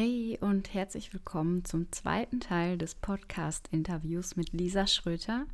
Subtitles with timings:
[0.00, 5.48] Hey und herzlich willkommen zum zweiten Teil des Podcast-Interviews mit Lisa Schröter.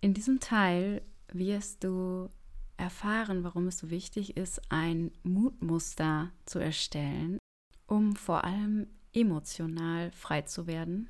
[0.00, 2.30] In diesem Teil wirst du
[2.78, 7.38] erfahren, warum es so wichtig ist, ein Mutmuster zu erstellen,
[7.86, 11.08] um vor allem emotional frei zu werden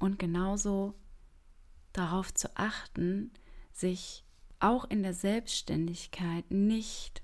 [0.00, 0.92] und genauso
[1.92, 3.30] darauf zu achten,
[3.70, 4.24] sich
[4.58, 7.22] auch in der Selbstständigkeit nicht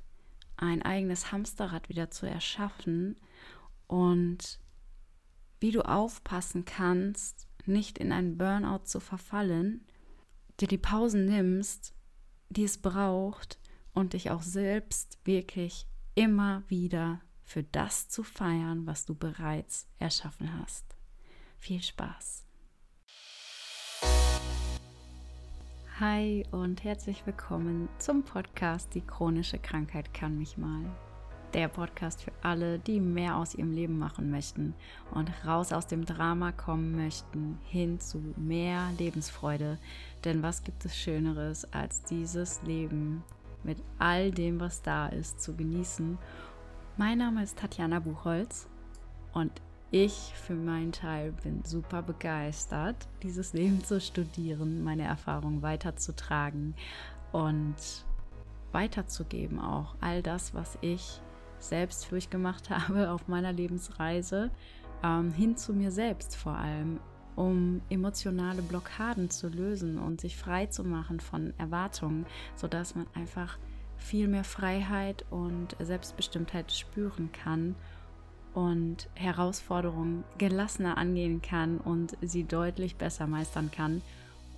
[0.57, 3.17] ein eigenes Hamsterrad wieder zu erschaffen,
[3.93, 4.59] und
[5.61, 9.87] wie du aufpassen kannst, nicht in einen Burnout zu verfallen,
[10.59, 11.95] dir die Pausen nimmst,
[12.49, 13.61] die es braucht
[13.93, 20.59] und dich auch selbst wirklich immer wieder für das zu feiern, was du bereits erschaffen
[20.59, 20.97] hast.
[21.59, 22.47] Viel Spaß!
[26.01, 30.87] Hi und herzlich willkommen zum Podcast Die chronische Krankheit kann mich mal
[31.55, 34.75] der Podcast für alle, die mehr aus ihrem Leben machen möchten
[35.13, 39.79] und raus aus dem Drama kommen möchten, hin zu mehr Lebensfreude.
[40.25, 43.23] Denn was gibt es Schöneres, als dieses Leben
[43.65, 46.19] mit all dem, was da ist, zu genießen?
[46.97, 48.67] Mein Name ist Tatjana Buchholz
[49.33, 49.53] und
[49.91, 56.75] ich für meinen Teil bin super begeistert, dieses Leben zu studieren, meine Erfahrungen weiterzutragen
[57.31, 57.77] und
[58.73, 61.21] weiterzugeben auch all das, was ich
[61.63, 64.51] selbst durchgemacht habe auf meiner Lebensreise,
[65.03, 67.01] ähm, hin zu mir selbst vor allem,
[67.35, 73.59] um emotionale Blockaden zu lösen und sich frei zu machen von Erwartungen, sodass man einfach
[73.97, 77.75] viel mehr Freiheit und Selbstbestimmtheit spüren kann
[78.55, 84.03] und Herausforderungen gelassener angehen kann und sie deutlich besser meistern kann.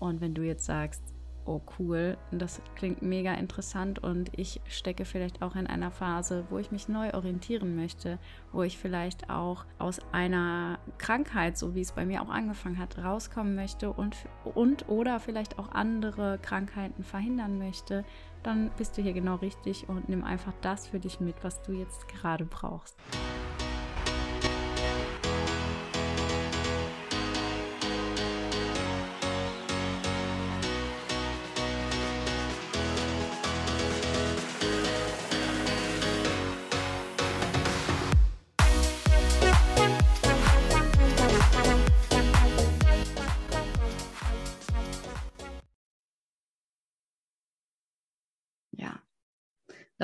[0.00, 1.13] Und wenn du jetzt sagst,
[1.46, 6.58] oh cool, das klingt mega interessant und ich stecke vielleicht auch in einer Phase, wo
[6.58, 8.18] ich mich neu orientieren möchte,
[8.52, 12.98] wo ich vielleicht auch aus einer Krankheit, so wie es bei mir auch angefangen hat,
[12.98, 18.04] rauskommen möchte und, und oder vielleicht auch andere Krankheiten verhindern möchte,
[18.42, 21.72] dann bist du hier genau richtig und nimm einfach das für dich mit, was du
[21.72, 22.96] jetzt gerade brauchst.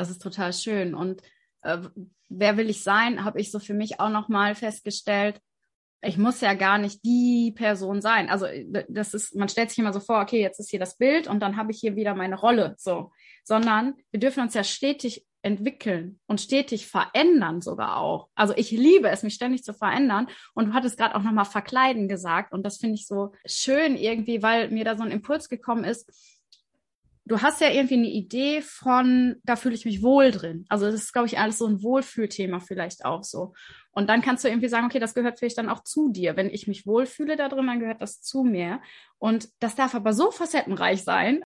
[0.01, 0.95] Das ist total schön.
[0.95, 1.21] Und
[1.61, 1.77] äh,
[2.31, 5.41] wer will ich sein, habe ich so für mich auch nochmal festgestellt.
[6.03, 8.31] Ich muss ja gar nicht die Person sein.
[8.31, 8.47] Also
[8.89, 11.41] das ist, man stellt sich immer so vor, okay, jetzt ist hier das Bild und
[11.41, 12.75] dann habe ich hier wieder meine Rolle.
[12.79, 13.13] So,
[13.45, 18.31] sondern wir dürfen uns ja stetig entwickeln und stetig verändern sogar auch.
[18.35, 20.29] Also ich liebe es, mich ständig zu verändern.
[20.55, 22.55] Und du hattest gerade auch nochmal verkleiden gesagt.
[22.55, 26.40] Und das finde ich so schön irgendwie, weil mir da so ein Impuls gekommen ist
[27.31, 30.67] du hast ja irgendwie eine Idee von, da fühle ich mich wohl drin.
[30.69, 33.55] Also das ist, glaube ich, alles so ein Wohlfühlthema vielleicht auch so.
[33.93, 36.37] Und dann kannst du irgendwie sagen, okay, das gehört vielleicht dann auch zu dir.
[36.37, 38.81] Wenn ich mich wohlfühle da drin, dann gehört das zu mir.
[39.19, 41.45] Und das darf aber so facettenreich sein.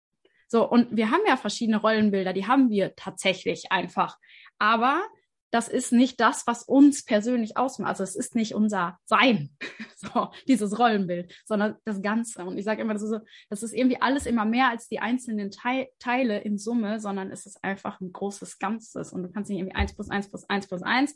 [0.49, 4.19] So, und wir haben ja verschiedene Rollenbilder, die haben wir tatsächlich einfach.
[4.59, 5.03] Aber
[5.51, 7.91] das ist nicht das, was uns persönlich ausmacht.
[7.91, 9.51] Also es ist nicht unser Sein,
[9.97, 12.45] so, dieses Rollenbild, sondern das Ganze.
[12.45, 13.19] Und ich sage immer, das ist, so,
[13.49, 17.47] das ist irgendwie alles immer mehr als die einzelnen Te Teile in Summe, sondern es
[17.47, 19.13] ist einfach ein großes Ganzes.
[19.13, 21.15] Und du kannst nicht irgendwie eins plus eins plus eins plus eins,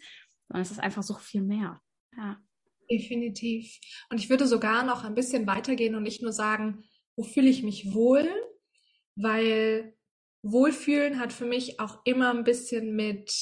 [0.49, 1.81] sondern es ist einfach so viel mehr.
[2.17, 2.39] Ja.
[2.91, 3.79] Definitiv.
[4.11, 6.85] Und ich würde sogar noch ein bisschen weitergehen und nicht nur sagen,
[7.17, 8.29] wo fühle ich mich wohl,
[9.17, 9.95] weil
[10.43, 13.33] Wohlfühlen hat für mich auch immer ein bisschen mit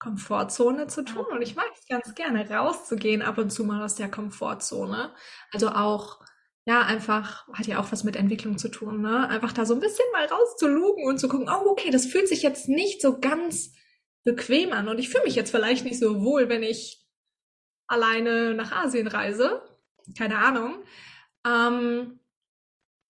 [0.00, 3.94] Komfortzone zu tun und ich mag es ganz gerne rauszugehen ab und zu mal aus
[3.94, 5.14] der Komfortzone.
[5.52, 6.20] Also auch
[6.66, 9.28] ja, einfach hat ja auch was mit Entwicklung zu tun, ne?
[9.28, 12.42] Einfach da so ein bisschen mal rauszulugen und zu gucken, oh, okay, das fühlt sich
[12.42, 13.72] jetzt nicht so ganz
[14.24, 17.06] bequem an und ich fühle mich jetzt vielleicht nicht so wohl, wenn ich
[17.86, 19.62] alleine nach Asien reise.
[20.16, 20.82] Keine Ahnung.
[21.46, 22.20] Ähm,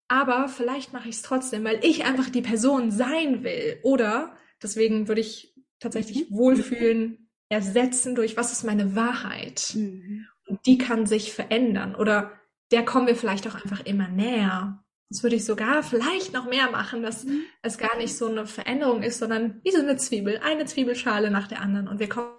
[0.09, 3.79] aber vielleicht mache ich es trotzdem, weil ich einfach die Person sein will.
[3.83, 5.50] Oder deswegen würde ich
[5.81, 6.37] tatsächlich mhm.
[6.37, 9.73] Wohlfühlen ersetzen durch, was ist meine Wahrheit?
[9.75, 10.27] Mhm.
[10.47, 12.33] Und die kann sich verändern oder
[12.71, 14.85] der kommen wir vielleicht auch einfach immer näher.
[15.09, 17.43] Das würde ich sogar vielleicht noch mehr machen, dass mhm.
[17.63, 21.49] es gar nicht so eine Veränderung ist, sondern wie so eine Zwiebel, eine Zwiebelschale nach
[21.49, 21.89] der anderen.
[21.89, 22.31] Und wir kommen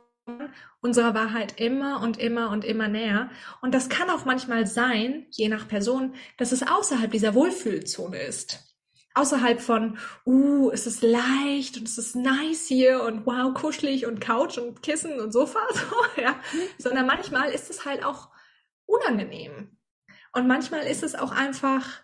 [0.80, 3.30] unserer Wahrheit immer und immer und immer näher.
[3.62, 8.71] Und das kann auch manchmal sein, je nach Person, dass es außerhalb dieser Wohlfühlzone ist.
[9.14, 14.22] Außerhalb von, uh, es ist leicht und es ist nice hier und wow, kuschelig und
[14.22, 16.40] Couch und Kissen und Sofa, so, ja,
[16.78, 18.30] sondern manchmal ist es halt auch
[18.86, 19.78] unangenehm.
[20.34, 22.02] Und manchmal ist es auch einfach,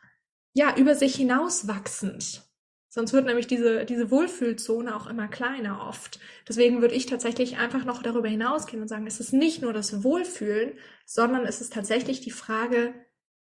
[0.53, 2.43] ja, über sich hinaus wachsend.
[2.89, 6.19] Sonst wird nämlich diese, diese Wohlfühlzone auch immer kleiner oft.
[6.47, 10.03] Deswegen würde ich tatsächlich einfach noch darüber hinausgehen und sagen, es ist nicht nur das
[10.03, 10.73] Wohlfühlen,
[11.05, 12.95] sondern es ist tatsächlich die Frage,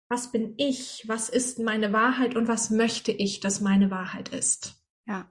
[0.09, 4.83] was bin ich, was ist meine Wahrheit und was möchte ich, dass meine Wahrheit ist.
[5.07, 5.31] Ja.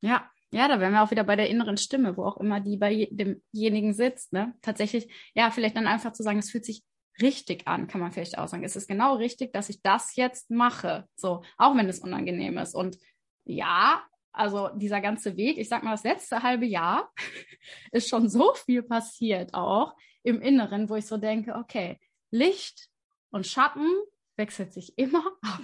[0.00, 2.76] Ja, ja, da wären wir auch wieder bei der inneren Stimme, wo auch immer die
[2.76, 4.54] bei demjenigen sitzt, ne?
[4.62, 6.84] Tatsächlich, ja, vielleicht dann einfach zu sagen, es fühlt sich
[7.20, 8.64] richtig an, kann man vielleicht auch sagen.
[8.64, 11.08] Es ist genau richtig, dass ich das jetzt mache.
[11.16, 12.74] So, auch wenn es unangenehm ist.
[12.74, 12.98] Und
[13.44, 17.10] ja, also dieser ganze Weg, ich sag mal, das letzte halbe Jahr
[17.92, 21.98] ist schon so viel passiert auch im Inneren, wo ich so denke, okay,
[22.30, 22.88] Licht
[23.30, 23.88] und Schatten
[24.36, 25.62] wechselt sich immer ab.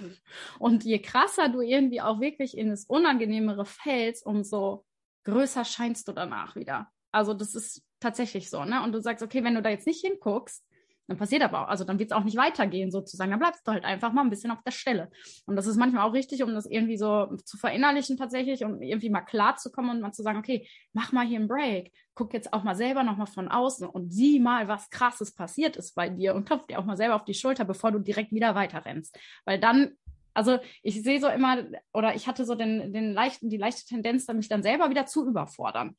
[0.59, 4.85] Und je krasser du irgendwie auch wirklich in das Unangenehmere fällst, umso
[5.25, 6.91] größer scheinst du danach wieder.
[7.11, 8.83] Also das ist tatsächlich so, ne?
[8.83, 10.65] Und du sagst, okay, wenn du da jetzt nicht hinguckst,
[11.07, 13.31] dann passiert aber auch, also dann wird es auch nicht weitergehen sozusagen.
[13.31, 15.09] Dann bleibst du halt einfach mal ein bisschen auf der Stelle.
[15.45, 19.09] Und das ist manchmal auch richtig, um das irgendwie so zu verinnerlichen tatsächlich und irgendwie
[19.09, 21.91] mal klar zu kommen und mal zu sagen, okay, mach mal hier einen Break.
[22.15, 25.95] Guck jetzt auch mal selber nochmal von außen und sieh mal, was krasses passiert ist
[25.95, 28.55] bei dir und klopf dir auch mal selber auf die Schulter, bevor du direkt wieder
[28.55, 29.17] weiter rennst.
[29.45, 29.97] Weil dann
[30.35, 31.63] also ich sehe so immer,
[31.93, 35.27] oder ich hatte so den, den leichten, die leichte Tendenz, mich dann selber wieder zu
[35.27, 35.95] überfordern.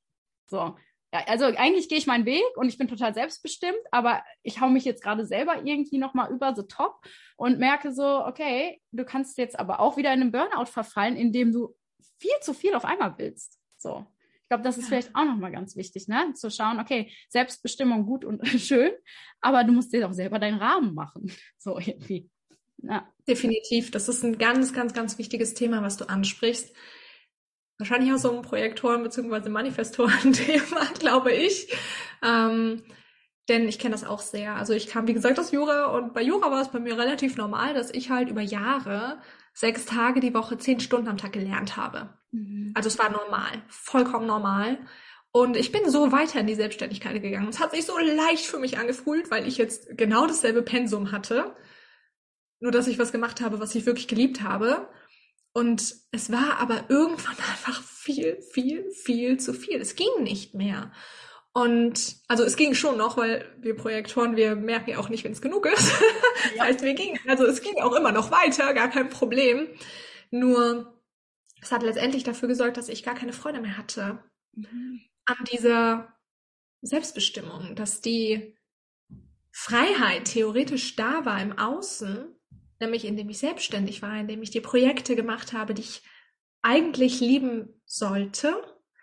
[0.47, 0.77] So,
[1.15, 4.69] ja, also eigentlich gehe ich meinen Weg und ich bin total selbstbestimmt, aber ich hau
[4.69, 7.07] mich jetzt gerade selber irgendwie nochmal über the top
[7.37, 11.53] und merke so, okay, du kannst jetzt aber auch wieder in einen Burnout verfallen, indem
[11.53, 11.73] du
[12.19, 13.61] viel zu viel auf einmal willst.
[13.77, 14.05] So.
[14.43, 14.89] Ich glaube, das ist ja.
[14.89, 16.33] vielleicht auch nochmal ganz wichtig, ne?
[16.35, 18.91] Zu schauen, okay, Selbstbestimmung gut und schön,
[19.41, 21.33] aber du musst dir auch selber deinen Rahmen machen.
[21.59, 22.29] So irgendwie.
[22.79, 23.09] Ja.
[23.29, 23.93] Definitiv.
[23.93, 26.75] Das ist ein ganz, ganz, ganz wichtiges Thema, was du ansprichst
[27.79, 29.49] wahrscheinlich auch so ein Projektoren- bzw.
[29.49, 31.75] Manifestoren-Thema, glaube ich.
[32.23, 32.83] Ähm,
[33.49, 34.55] denn ich kenne das auch sehr.
[34.55, 37.37] Also ich kam, wie gesagt, aus Jura und bei Jura war es bei mir relativ
[37.37, 39.19] normal, dass ich halt über Jahre
[39.53, 42.19] sechs Tage die Woche, zehn Stunden am Tag gelernt habe.
[42.33, 42.73] Mhm.
[42.75, 44.79] Also es war normal, vollkommen normal.
[45.31, 47.49] Und ich bin so weiter in die Selbstständigkeit gegangen.
[47.49, 51.55] Es hat sich so leicht für mich angefühlt, weil ich jetzt genau dasselbe Pensum hatte.
[52.61, 54.89] Nur dass ich was gemacht habe, was ich wirklich geliebt habe.
[55.55, 59.81] Und es war aber irgendwann einfach viel, viel, viel zu viel.
[59.81, 60.93] Es ging nicht mehr.
[61.53, 65.33] Und also es ging schon noch, weil wir Projektoren, wir merken ja auch nicht, wenn
[65.33, 65.93] es genug ist.
[66.57, 66.65] Ja.
[66.65, 69.69] heißt, wir gingen, also es ging auch immer noch weiter, gar kein Problem.
[70.33, 71.01] Nur
[71.63, 74.19] es hat letztendlich dafür gesorgt, dass ich gar keine Freude mehr hatte
[74.53, 75.01] mhm.
[75.27, 76.13] an dieser
[76.83, 78.57] Selbstbestimmung, dass die
[79.53, 82.34] Freiheit theoretisch da war im Außen,
[82.81, 86.03] nämlich indem ich selbstständig war, indem ich die Projekte gemacht habe, die ich
[86.63, 88.55] eigentlich lieben sollte,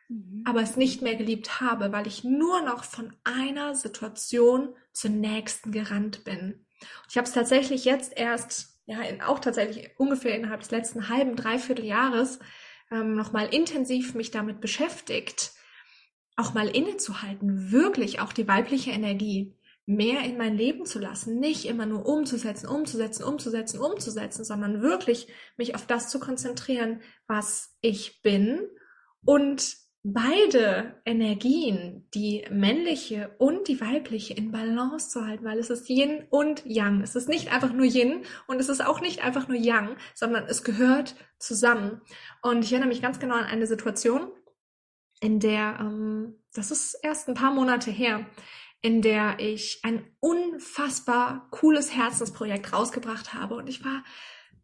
[0.09, 0.43] mhm.
[0.45, 5.71] aber es nicht mehr geliebt habe, weil ich nur noch von einer Situation zur nächsten
[5.71, 6.65] gerannt bin.
[7.09, 11.35] ich habe es tatsächlich jetzt erst, ja, in, auch tatsächlich ungefähr innerhalb des letzten halben,
[11.35, 12.39] dreiviertel Jahres
[12.91, 15.53] ähm, nochmal intensiv mich damit beschäftigt,
[16.35, 19.55] auch mal innezuhalten, wirklich auch die weibliche Energie
[19.95, 25.27] mehr in mein Leben zu lassen, nicht immer nur umzusetzen, umzusetzen, umzusetzen, umzusetzen, sondern wirklich
[25.57, 28.67] mich auf das zu konzentrieren, was ich bin
[29.25, 35.89] und beide Energien, die männliche und die weibliche, in Balance zu halten, weil es ist
[35.89, 37.01] Yin und Yang.
[37.01, 40.45] Es ist nicht einfach nur Yin und es ist auch nicht einfach nur Yang, sondern
[40.45, 42.01] es gehört zusammen.
[42.41, 44.31] Und ich erinnere mich ganz genau an eine Situation,
[45.21, 48.25] in der, ähm, das ist erst ein paar Monate her,
[48.81, 53.55] in der ich ein unfassbar cooles Herzensprojekt rausgebracht habe.
[53.55, 54.03] Und ich war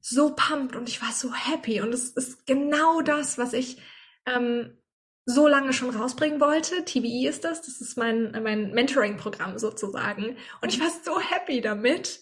[0.02, 1.82] so pumped und ich war so happy.
[1.82, 3.78] Und es ist genau das, was ich
[4.26, 4.78] ähm,
[5.26, 6.86] so lange schon rausbringen wollte.
[6.86, 10.38] TBE ist das, das ist mein, mein Mentoring-Programm sozusagen.
[10.62, 12.22] Und ich war so happy damit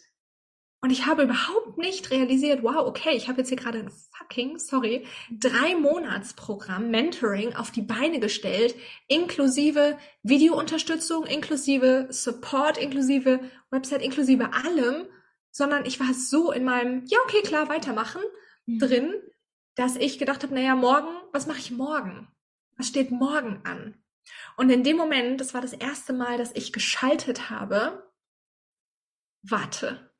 [0.86, 4.60] und ich habe überhaupt nicht realisiert, wow, okay, ich habe jetzt hier gerade ein fucking,
[4.60, 8.76] sorry, drei Monatsprogramm Mentoring auf die Beine gestellt,
[9.08, 13.40] inklusive Videounterstützung, inklusive Support, inklusive
[13.72, 15.08] Website, inklusive allem,
[15.50, 18.22] sondern ich war so in meinem, ja, okay, klar, weitermachen
[18.68, 18.78] mhm.
[18.78, 19.14] drin,
[19.74, 22.28] dass ich gedacht habe, naja, morgen, was mache ich morgen?
[22.78, 23.96] Was steht morgen an?
[24.56, 28.08] Und in dem Moment, das war das erste Mal, dass ich geschaltet habe,
[29.42, 30.12] warte,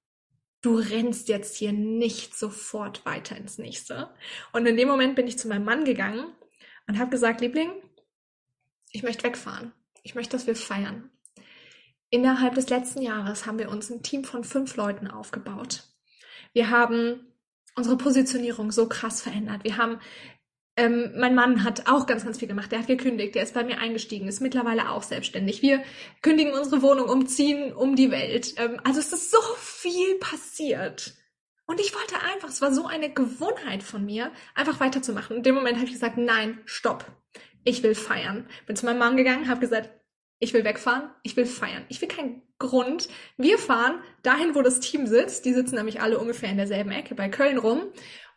[0.66, 4.10] du rennst jetzt hier nicht sofort weiter ins nächste.
[4.52, 6.26] Und in dem Moment bin ich zu meinem Mann gegangen
[6.88, 7.72] und habe gesagt, Liebling,
[8.92, 9.74] ich möchte wegfahren.
[10.02, 11.12] Ich möchte, dass wir feiern.
[12.10, 15.84] Innerhalb des letzten Jahres haben wir uns ein Team von fünf Leuten aufgebaut.
[16.54, 17.28] Wir haben
[17.76, 19.64] unsere Positionierung so krass verändert.
[19.64, 20.00] Wir haben
[20.78, 22.72] ähm, mein Mann hat auch ganz, ganz viel gemacht.
[22.72, 25.62] Der hat gekündigt, der ist bei mir eingestiegen, ist mittlerweile auch selbstständig.
[25.62, 25.84] Wir
[26.22, 28.56] kündigen unsere Wohnung, umziehen um die Welt.
[28.58, 31.16] Ähm, also es ist so viel passiert.
[31.66, 35.38] Und ich wollte einfach, es war so eine Gewohnheit von mir, einfach weiterzumachen.
[35.38, 37.06] In dem Moment habe ich gesagt, nein, stopp.
[37.64, 38.48] Ich will feiern.
[38.68, 39.90] Bin zu meinem Mann gegangen, habe gesagt,
[40.40, 41.86] ich will wegfahren, ich will feiern.
[41.88, 43.08] Ich will keinen Grund.
[43.38, 45.46] Wir fahren dahin, wo das Team sitzt.
[45.46, 47.82] Die sitzen nämlich alle ungefähr in derselben Ecke bei Köln rum.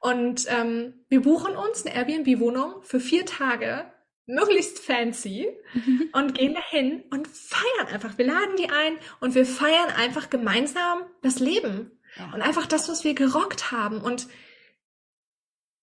[0.01, 3.91] Und ähm, wir buchen uns eine Airbnb-Wohnung für vier Tage,
[4.27, 5.49] möglichst fancy,
[6.13, 8.17] und gehen dahin und feiern einfach.
[8.19, 11.91] Wir laden die ein und wir feiern einfach gemeinsam das Leben.
[12.17, 12.33] Ja.
[12.33, 14.29] Und einfach das, was wir gerockt haben und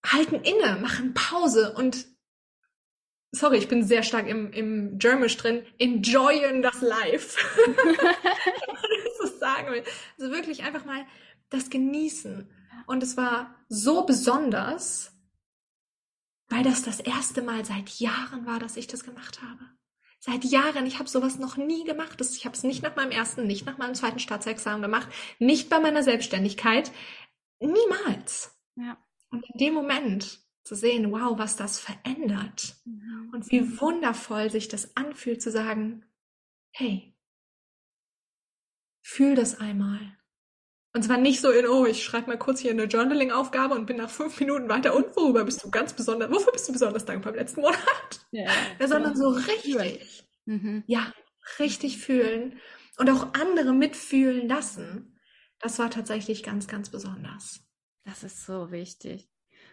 [0.05, 2.05] halten inne, machen Pause und
[3.31, 7.37] sorry, ich bin sehr stark im, im Germisch drin, enjoyen das Life.
[7.65, 9.83] Wenn ich so sagen will.
[10.19, 11.05] Also wirklich einfach mal
[11.49, 12.49] das genießen.
[12.85, 15.11] Und es war so besonders,
[16.49, 19.65] weil das das erste Mal seit Jahren war, dass ich das gemacht habe.
[20.19, 22.19] Seit Jahren, ich habe sowas noch nie gemacht.
[22.19, 25.07] Ich habe es nicht nach meinem ersten, nicht nach meinem zweiten Staatsexamen gemacht,
[25.39, 26.91] nicht bei meiner Selbstständigkeit,
[27.59, 28.55] niemals.
[28.75, 28.97] Ja.
[29.29, 33.29] Und in dem Moment zu sehen, wow, was das verändert mhm.
[33.33, 36.05] und wie wundervoll sich das anfühlt zu sagen,
[36.71, 37.15] hey,
[39.03, 40.17] fühl das einmal.
[40.95, 43.97] Und zwar nicht so in, oh, ich schreibe mal kurz hier eine Journaling-Aufgabe und bin
[43.97, 44.95] nach fünf Minuten weiter.
[44.95, 47.81] Und worüber bist du ganz besonders, wofür bist du besonders dankbar im letzten Monat?
[48.31, 48.49] Ja,
[48.79, 50.23] ja, sondern so richtig.
[50.45, 50.85] Mhm.
[50.87, 51.11] Ja,
[51.59, 52.61] richtig fühlen
[52.97, 55.19] und auch andere mitfühlen lassen.
[55.59, 57.59] Das war tatsächlich ganz, ganz besonders.
[58.05, 59.27] Das ist so wichtig.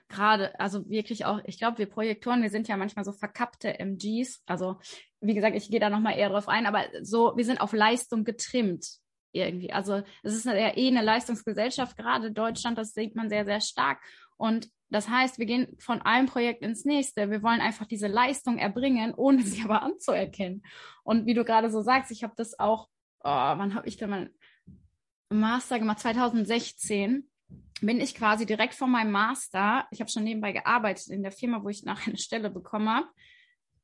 [0.09, 4.43] Gerade, also wirklich auch, ich glaube, wir Projektoren, wir sind ja manchmal so verkappte MGs.
[4.47, 4.81] Also,
[5.21, 8.25] wie gesagt, ich gehe da nochmal eher drauf ein, aber so, wir sind auf Leistung
[8.25, 9.00] getrimmt
[9.32, 9.72] irgendwie.
[9.72, 14.00] Also es ist ja eh eine Leistungsgesellschaft, gerade Deutschland, das sieht man sehr, sehr stark.
[14.36, 17.30] Und das heißt, wir gehen von einem Projekt ins nächste.
[17.30, 20.62] Wir wollen einfach diese Leistung erbringen, ohne sie aber anzuerkennen.
[21.02, 22.88] Und wie du gerade so sagst, ich habe das auch,
[23.20, 24.30] oh, wann habe ich denn mal
[25.30, 26.00] Master gemacht?
[26.00, 27.28] 2016
[27.80, 31.64] bin ich quasi direkt von meinem Master, ich habe schon nebenbei gearbeitet in der Firma,
[31.64, 33.08] wo ich nachher eine Stelle bekommen habe,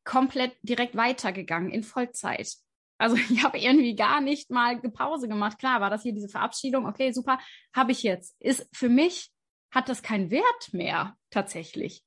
[0.04, 2.54] komplett direkt weitergegangen in Vollzeit.
[2.98, 5.58] Also ich habe irgendwie gar nicht mal Pause gemacht.
[5.58, 6.86] Klar war das hier diese Verabschiedung.
[6.86, 7.38] Okay, super,
[7.74, 8.36] habe ich jetzt.
[8.40, 9.30] Ist für mich
[9.70, 12.02] hat das keinen Wert mehr tatsächlich,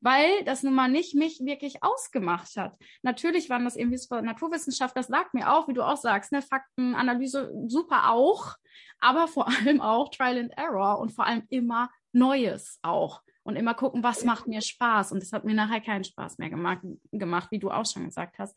[0.00, 2.76] weil das nun mal nicht mich wirklich ausgemacht hat.
[3.02, 6.42] Natürlich waren das irgendwie so Naturwissenschaft, das lag mir auch, wie du auch sagst, ne,
[6.42, 8.54] Faktenanalyse super auch,
[9.00, 13.74] aber vor allem auch Trial and Error und vor allem immer Neues auch und immer
[13.74, 16.80] gucken, was macht mir Spaß und das hat mir nachher keinen Spaß mehr gemacht,
[17.12, 18.56] gemacht, wie du auch schon gesagt hast.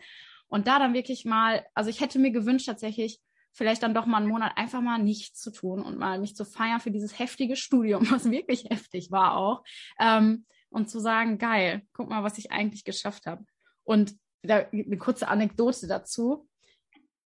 [0.50, 3.20] Und da dann wirklich mal, also ich hätte mir gewünscht tatsächlich,
[3.52, 6.46] vielleicht dann doch mal einen Monat einfach mal nichts zu tun und mal mich zu
[6.46, 9.64] feiern für dieses heftige Studium, was wirklich heftig war auch.
[10.00, 13.46] Ähm, und zu sagen, geil, guck mal, was ich eigentlich geschafft habe.
[13.84, 16.48] Und da, eine kurze Anekdote dazu.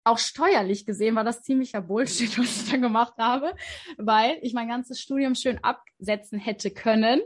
[0.04, 3.54] Auch steuerlich gesehen war das ziemlicher Bullshit, was ich da gemacht habe,
[3.96, 7.20] weil ich mein ganzes Studium schön absetzen hätte können.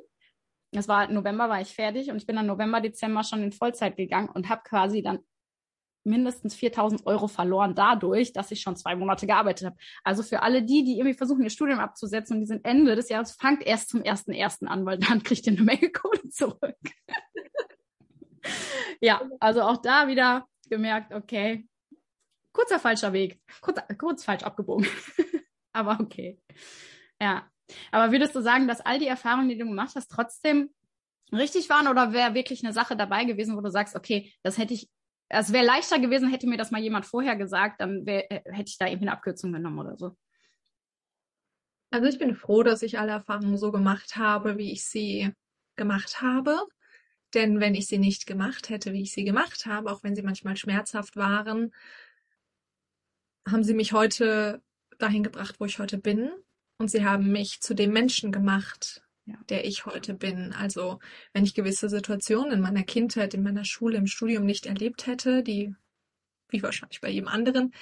[0.73, 3.97] Das war November, war ich fertig und ich bin dann November, Dezember schon in Vollzeit
[3.97, 5.19] gegangen und habe quasi dann
[6.05, 9.77] mindestens 4000 Euro verloren dadurch, dass ich schon zwei Monate gearbeitet habe.
[10.05, 13.09] Also für alle die, die irgendwie versuchen, ihr Studium abzusetzen und die sind Ende des
[13.09, 16.77] Jahres, fangt erst zum ersten ersten an, weil dann kriegt ihr eine Menge Kohle zurück.
[19.01, 21.69] ja, also auch da wieder gemerkt, okay,
[22.53, 24.87] kurzer falscher Weg, kurz, kurz falsch abgebogen.
[25.73, 26.41] Aber okay.
[27.21, 27.49] Ja.
[27.91, 30.71] Aber würdest du sagen, dass all die Erfahrungen, die du gemacht hast, trotzdem
[31.33, 34.75] richtig waren oder wäre wirklich eine Sache dabei gewesen, wo du sagst, okay, das hätte
[34.75, 34.91] ich
[35.41, 38.69] es wäre leichter gewesen, hätte mir das mal jemand vorher gesagt, dann wär, äh, hätte
[38.69, 40.17] ich da irgendwie eine Abkürzung genommen oder so.
[41.91, 45.33] Also ich bin froh, dass ich alle Erfahrungen so gemacht habe, wie ich sie
[45.77, 46.59] gemacht habe.
[47.35, 50.23] Denn wenn ich sie nicht gemacht hätte, wie ich sie gemacht habe, auch wenn sie
[50.23, 51.73] manchmal schmerzhaft waren,
[53.49, 54.63] haben sie mich heute
[54.99, 56.31] dahin gebracht, wo ich heute bin.
[56.79, 59.37] Und sie haben mich zu dem Menschen gemacht, ja.
[59.49, 60.53] der ich heute bin.
[60.53, 60.99] Also
[61.33, 65.43] wenn ich gewisse Situationen in meiner Kindheit, in meiner Schule, im Studium nicht erlebt hätte,
[65.43, 65.75] die,
[66.49, 67.73] wie wahrscheinlich bei jedem anderen,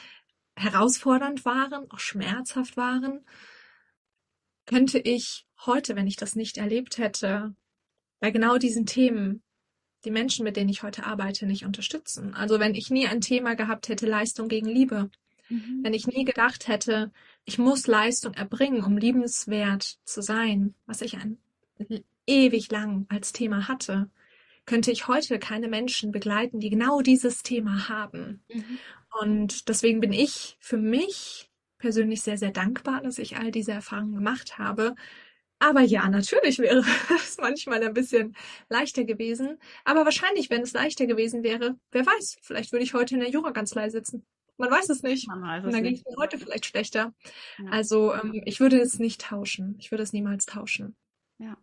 [0.56, 3.24] herausfordernd waren, auch schmerzhaft waren,
[4.66, 7.54] könnte ich heute, wenn ich das nicht erlebt hätte,
[8.20, 9.42] bei genau diesen Themen
[10.04, 12.34] die Menschen, mit denen ich heute arbeite, nicht unterstützen.
[12.34, 15.10] Also wenn ich nie ein Thema gehabt hätte, Leistung gegen Liebe,
[15.50, 15.80] Mhm.
[15.82, 17.10] Wenn ich nie gedacht hätte,
[17.50, 21.36] ich muss Leistung erbringen, um liebenswert zu sein, was ich ein,
[22.24, 24.08] ewig lang als Thema hatte,
[24.66, 28.44] könnte ich heute keine Menschen begleiten, die genau dieses Thema haben.
[28.48, 28.78] Mhm.
[29.20, 34.14] Und deswegen bin ich für mich persönlich sehr, sehr dankbar, dass ich all diese Erfahrungen
[34.14, 34.94] gemacht habe,
[35.62, 36.84] Aber ja, natürlich wäre
[37.16, 38.34] es manchmal ein bisschen
[38.68, 39.58] leichter gewesen.
[39.84, 43.30] Aber wahrscheinlich, wenn es leichter gewesen wäre, wer weiß, vielleicht würde ich heute in der
[43.30, 44.24] Jurakanzlei sitzen.
[44.60, 45.26] Man weiß es nicht.
[45.28, 47.12] Man weiß es Und dann ging es mir heute vielleicht schlechter.
[47.58, 47.70] Ja.
[47.70, 49.76] Also ähm, ich würde es nicht tauschen.
[49.78, 50.96] Ich würde es niemals tauschen.
[51.38, 51.56] Ja.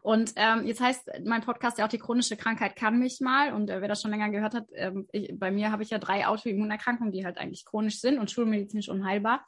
[0.00, 3.52] Und ähm, jetzt heißt mein Podcast ja auch die chronische Krankheit kann mich mal.
[3.52, 5.98] Und äh, wer das schon länger gehört hat, ähm, ich, bei mir habe ich ja
[5.98, 9.46] drei Autoimmunerkrankungen, die halt eigentlich chronisch sind und schulmedizinisch unheilbar.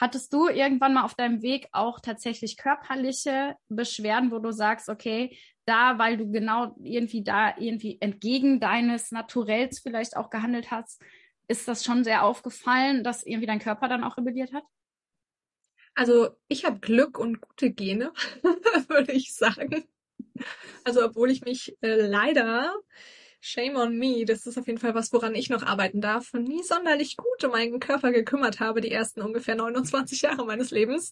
[0.00, 5.36] Hattest du irgendwann mal auf deinem Weg auch tatsächlich körperliche Beschwerden, wo du sagst, okay,
[5.64, 11.00] da, weil du genau irgendwie da irgendwie entgegen deines Naturells vielleicht auch gehandelt hast,
[11.52, 14.64] ist das schon sehr aufgefallen, dass irgendwie dein Körper dann auch rebelliert hat?
[15.94, 18.12] Also ich habe Glück und gute Gene,
[18.88, 19.84] würde ich sagen.
[20.84, 22.74] Also obwohl ich mich äh, leider
[23.44, 24.24] Shame on me.
[24.24, 26.32] Das ist auf jeden Fall was, woran ich noch arbeiten darf.
[26.32, 31.10] Nie sonderlich gut um meinen Körper gekümmert habe, die ersten ungefähr 29 Jahre meines Lebens,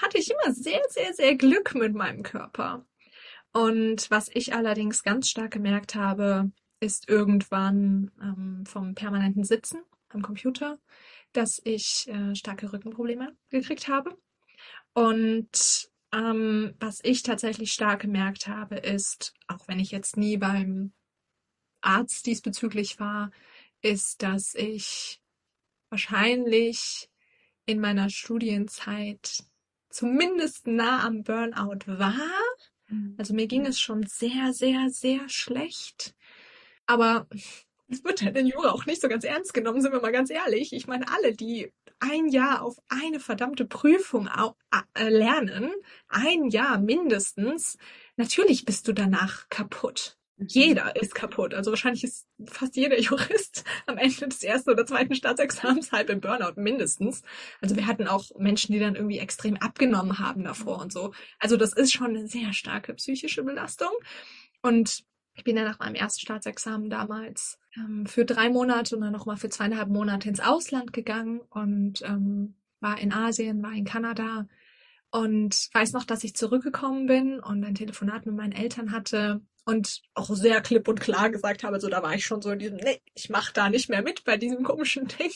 [0.00, 2.84] hatte ich immer sehr, sehr, sehr Glück mit meinem Körper.
[3.52, 10.22] Und was ich allerdings ganz stark gemerkt habe, ist irgendwann ähm, vom permanenten Sitzen am
[10.22, 10.78] Computer,
[11.32, 14.16] dass ich äh, starke Rückenprobleme gekriegt habe.
[14.92, 20.92] Und ähm, was ich tatsächlich stark gemerkt habe, ist, auch wenn ich jetzt nie beim
[21.80, 23.30] Arzt diesbezüglich war,
[23.82, 25.20] ist, dass ich
[25.88, 27.08] wahrscheinlich
[27.66, 29.44] in meiner Studienzeit
[29.90, 32.14] zumindest nah am Burnout war.
[32.88, 33.14] Mhm.
[33.18, 36.14] Also mir ging es schon sehr, sehr, sehr schlecht.
[36.90, 37.28] Aber
[37.88, 40.28] es wird halt in Jura auch nicht so ganz ernst genommen, sind wir mal ganz
[40.28, 40.72] ehrlich.
[40.72, 44.28] Ich meine, alle, die ein Jahr auf eine verdammte Prüfung
[44.98, 45.70] äh, lernen,
[46.08, 47.78] ein Jahr mindestens,
[48.16, 50.16] natürlich bist du danach kaputt.
[50.36, 51.54] Jeder ist kaputt.
[51.54, 56.20] Also wahrscheinlich ist fast jeder Jurist am Ende des ersten oder zweiten Staatsexamens halb im
[56.20, 57.22] Burnout mindestens.
[57.60, 61.12] Also wir hatten auch Menschen, die dann irgendwie extrem abgenommen haben davor und so.
[61.38, 63.92] Also das ist schon eine sehr starke psychische Belastung.
[64.62, 65.04] Und
[65.40, 69.38] ich bin ja nach meinem ersten Staatsexamen damals ähm, für drei Monate und dann nochmal
[69.38, 74.46] für zweieinhalb Monate ins Ausland gegangen und ähm, war in Asien, war in Kanada
[75.10, 80.02] und weiß noch, dass ich zurückgekommen bin und ein Telefonat mit meinen Eltern hatte und
[80.12, 82.76] auch sehr klipp und klar gesagt habe, so da war ich schon so in diesem,
[82.76, 85.32] nee, ich mache da nicht mehr mit bei diesem komischen Ding.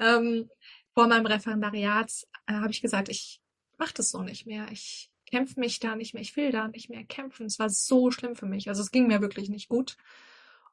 [0.00, 0.48] ähm,
[0.94, 2.10] vor meinem Referendariat
[2.46, 3.42] äh, habe ich gesagt, ich
[3.76, 4.68] mache das so nicht mehr.
[4.72, 7.46] Ich kämpfe mich da nicht mehr, ich will da nicht mehr kämpfen.
[7.46, 8.68] Es war so schlimm für mich.
[8.68, 9.96] Also es ging mir wirklich nicht gut.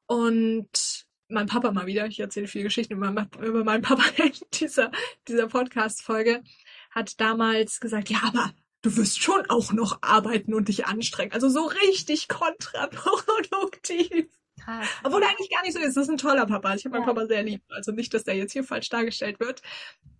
[0.06, 4.92] Und mein Papa mal wieder, ich erzähle viele Geschichten über, über meinen Papa in dieser,
[5.28, 6.44] dieser Podcast-Folge,
[6.92, 11.32] hat damals gesagt, ja, aber du wirst schon auch noch arbeiten und dich anstrengen.
[11.32, 14.28] Also so richtig kontraproduktiv.
[14.64, 14.88] Krass.
[15.04, 15.98] Obwohl er eigentlich gar nicht so ist.
[15.98, 16.76] Das ist ein toller Papa.
[16.76, 17.64] Ich habe meinen Papa sehr lieb.
[17.70, 19.62] Also nicht, dass der jetzt hier falsch dargestellt wird.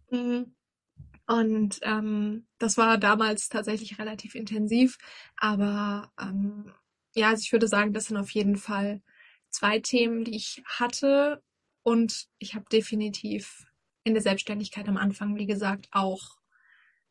[0.10, 0.56] Mhm.
[1.32, 4.98] Und ähm, das war damals tatsächlich relativ intensiv.
[5.38, 6.74] Aber ähm,
[7.16, 9.02] ja, also ich würde sagen, das sind auf jeden Fall
[9.50, 11.42] zwei Themen, die ich hatte.
[11.84, 13.66] Und ich habe definitiv
[14.04, 16.38] in der Selbstständigkeit am Anfang, wie gesagt, auch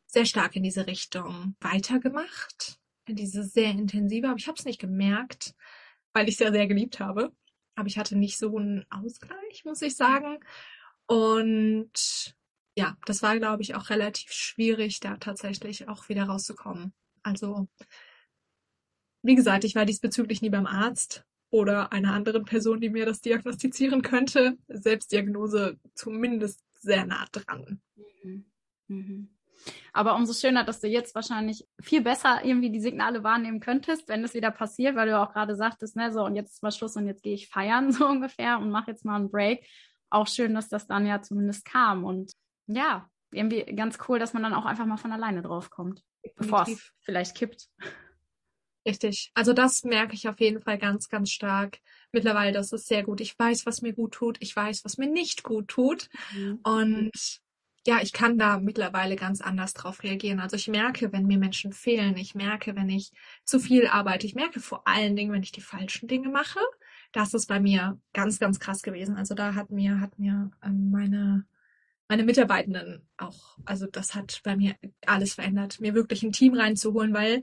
[0.07, 4.81] sehr stark in diese Richtung weitergemacht, in diese sehr intensive, aber ich habe es nicht
[4.81, 5.55] gemerkt,
[6.13, 7.33] weil ich es ja sehr geliebt habe.
[7.75, 10.41] Aber ich hatte nicht so einen Ausgleich, muss ich sagen.
[11.07, 12.35] Und
[12.77, 16.93] ja, das war, glaube ich, auch relativ schwierig, da tatsächlich auch wieder rauszukommen.
[17.23, 17.69] Also,
[19.23, 23.21] wie gesagt, ich war diesbezüglich nie beim Arzt oder einer anderen Person, die mir das
[23.21, 24.57] diagnostizieren könnte.
[24.69, 27.81] Selbstdiagnose zumindest sehr nah dran.
[28.23, 28.45] Mhm.
[28.89, 29.29] Mhm.
[29.93, 34.25] Aber umso schöner, dass du jetzt wahrscheinlich viel besser irgendwie die Signale wahrnehmen könntest, wenn
[34.25, 36.97] es wieder passiert, weil du auch gerade sagtest, ne, so und jetzt ist mal Schluss
[36.97, 39.67] und jetzt gehe ich feiern, so ungefähr, und mache jetzt mal einen Break.
[40.09, 42.05] Auch schön, dass das dann ja zumindest kam.
[42.05, 42.33] Und
[42.75, 46.03] ja, irgendwie ganz cool, dass man dann auch einfach mal von alleine draufkommt,
[46.37, 47.69] bevor es vielleicht kippt.
[48.87, 49.31] Richtig.
[49.35, 51.79] Also das merke ich auf jeden Fall ganz, ganz stark.
[52.13, 53.21] Mittlerweile, das ist sehr gut.
[53.21, 54.39] Ich weiß, was mir gut tut.
[54.41, 56.09] Ich weiß, was mir nicht gut tut.
[56.35, 56.61] Mhm.
[56.63, 57.41] Und
[57.87, 60.41] ja, ich kann da mittlerweile ganz anders drauf reagieren.
[60.41, 63.13] Also ich merke, wenn mir Menschen fehlen, ich merke, wenn ich
[63.45, 66.61] zu viel arbeite, ich merke vor allen Dingen, wenn ich die falschen Dinge mache.
[67.13, 69.17] Das ist bei mir ganz, ganz krass gewesen.
[69.17, 71.47] Also da hat mir, hat mir ähm, meine,
[72.11, 74.75] meine Mitarbeitenden auch, also das hat bei mir
[75.07, 77.41] alles verändert, mir wirklich ein Team reinzuholen, weil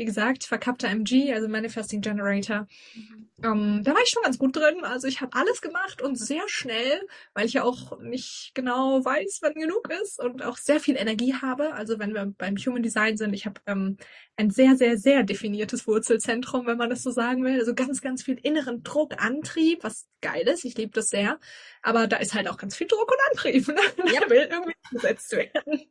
[0.00, 2.66] wie gesagt, verkappter MG, also Manifesting Generator.
[2.94, 3.28] Mhm.
[3.44, 4.82] Ähm, da war ich schon ganz gut drin.
[4.82, 9.40] Also ich habe alles gemacht und sehr schnell, weil ich ja auch nicht genau weiß,
[9.42, 11.74] wann genug ist und auch sehr viel Energie habe.
[11.74, 13.98] Also wenn wir beim Human Design sind, ich habe ähm,
[14.36, 17.58] ein sehr, sehr, sehr definiertes Wurzelzentrum, wenn man das so sagen will.
[17.58, 20.64] Also ganz, ganz viel inneren Druck, Antrieb, was geil ist.
[20.64, 21.38] Ich liebe das sehr.
[21.82, 23.68] Aber da ist halt auch ganz viel Druck und Antrieb.
[23.68, 23.74] Ne?
[24.14, 24.20] Ja.
[24.20, 25.82] Der will irgendwie gesetzt werden.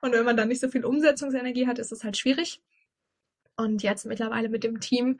[0.00, 2.60] Und wenn man dann nicht so viel Umsetzungsenergie hat, ist es halt schwierig.
[3.58, 5.18] Und jetzt mittlerweile mit dem Team,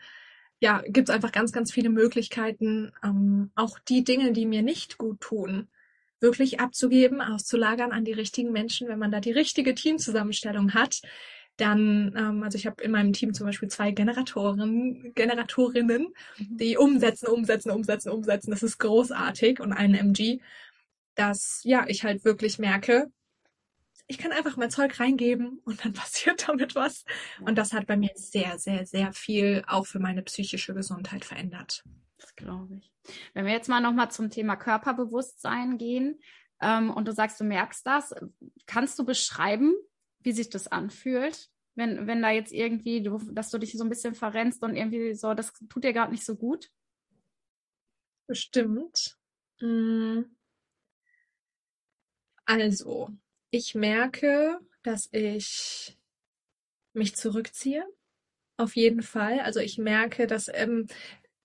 [0.60, 4.96] ja, gibt es einfach ganz, ganz viele Möglichkeiten, ähm, auch die Dinge, die mir nicht
[4.96, 5.68] gut tun,
[6.20, 11.02] wirklich abzugeben, auszulagern an die richtigen Menschen, wenn man da die richtige Teamzusammenstellung hat.
[11.56, 16.56] Dann, ähm, also ich habe in meinem Team zum Beispiel zwei Generatoren, Generatorinnen, mhm.
[16.56, 18.50] die umsetzen, umsetzen, umsetzen, umsetzen.
[18.52, 20.40] Das ist großartig und einen MG,
[21.16, 23.10] dass ja ich halt wirklich merke,
[24.08, 27.04] ich kann einfach mein Zeug reingeben und dann passiert damit was.
[27.40, 31.84] Und das hat bei mir sehr, sehr, sehr viel auch für meine psychische Gesundheit verändert.
[32.16, 32.90] Das glaube ich.
[33.34, 36.20] Wenn wir jetzt mal nochmal zum Thema Körperbewusstsein gehen
[36.60, 38.14] ähm, und du sagst, du merkst das,
[38.66, 39.74] kannst du beschreiben,
[40.20, 41.50] wie sich das anfühlt?
[41.74, 45.14] Wenn, wenn da jetzt irgendwie, du, dass du dich so ein bisschen verrennst und irgendwie
[45.14, 46.70] so, das tut dir gerade nicht so gut?
[48.26, 49.16] Bestimmt.
[49.60, 50.34] Hm.
[52.46, 53.10] Also,
[53.50, 55.96] ich merke, dass ich
[56.92, 57.84] mich zurückziehe.
[58.56, 59.40] Auf jeden Fall.
[59.40, 60.88] Also ich merke, dass ähm,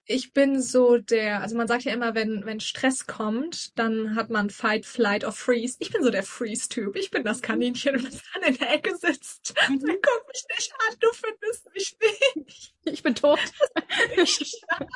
[0.06, 4.30] ich bin so der, also man sagt ja immer, wenn, wenn Stress kommt, dann hat
[4.30, 5.78] man Fight, Flight or Freeze.
[5.80, 6.96] Ich bin so der Freeze-Typ.
[6.98, 9.54] Ich bin das Kaninchen, das dann in der Ecke sitzt.
[9.70, 9.80] Mhm.
[9.80, 11.98] Dann guck mich nicht an, du findest mich
[12.36, 12.76] nicht.
[12.86, 13.40] Ich bin tot.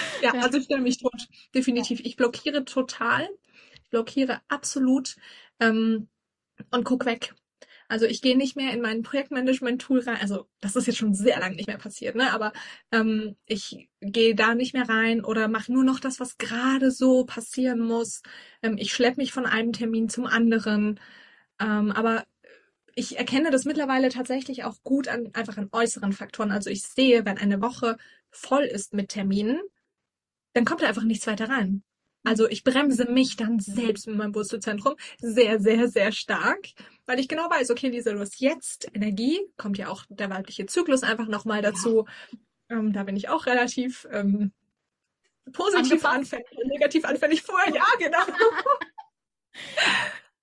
[0.22, 1.28] ja, also ich stelle mich tot.
[1.54, 2.00] Definitiv.
[2.00, 3.28] Ich blockiere total.
[3.82, 5.16] Ich blockiere absolut
[5.60, 6.08] ähm,
[6.70, 7.34] und guck weg.
[7.88, 10.18] Also ich gehe nicht mehr in mein Projektmanagement-Tool rein.
[10.20, 12.32] Also das ist jetzt schon sehr lange nicht mehr passiert, ne?
[12.32, 12.52] Aber
[12.92, 17.24] ähm, ich gehe da nicht mehr rein oder mache nur noch das, was gerade so
[17.24, 18.22] passieren muss.
[18.62, 20.98] Ähm, ich schleppe mich von einem Termin zum anderen.
[21.60, 22.24] Ähm, aber
[22.96, 26.50] ich erkenne das mittlerweile tatsächlich auch gut an einfach an äußeren Faktoren.
[26.52, 27.98] Also ich sehe, wenn eine Woche
[28.30, 29.60] voll ist mit Terminen,
[30.54, 31.84] dann kommt da einfach nichts weiter rein.
[32.26, 36.70] Also ich bremse mich dann selbst mit meinem Wurzelzentrum sehr, sehr, sehr stark,
[37.06, 40.66] weil ich genau weiß, okay, Lisa, du hast jetzt Energie, kommt ja auch der weibliche
[40.66, 42.04] Zyklus einfach nochmal dazu.
[42.68, 42.78] Ja.
[42.78, 44.50] Ähm, da bin ich auch relativ ähm,
[45.52, 48.18] positiv anfällig, negativ anfällig vorher, ja, genau.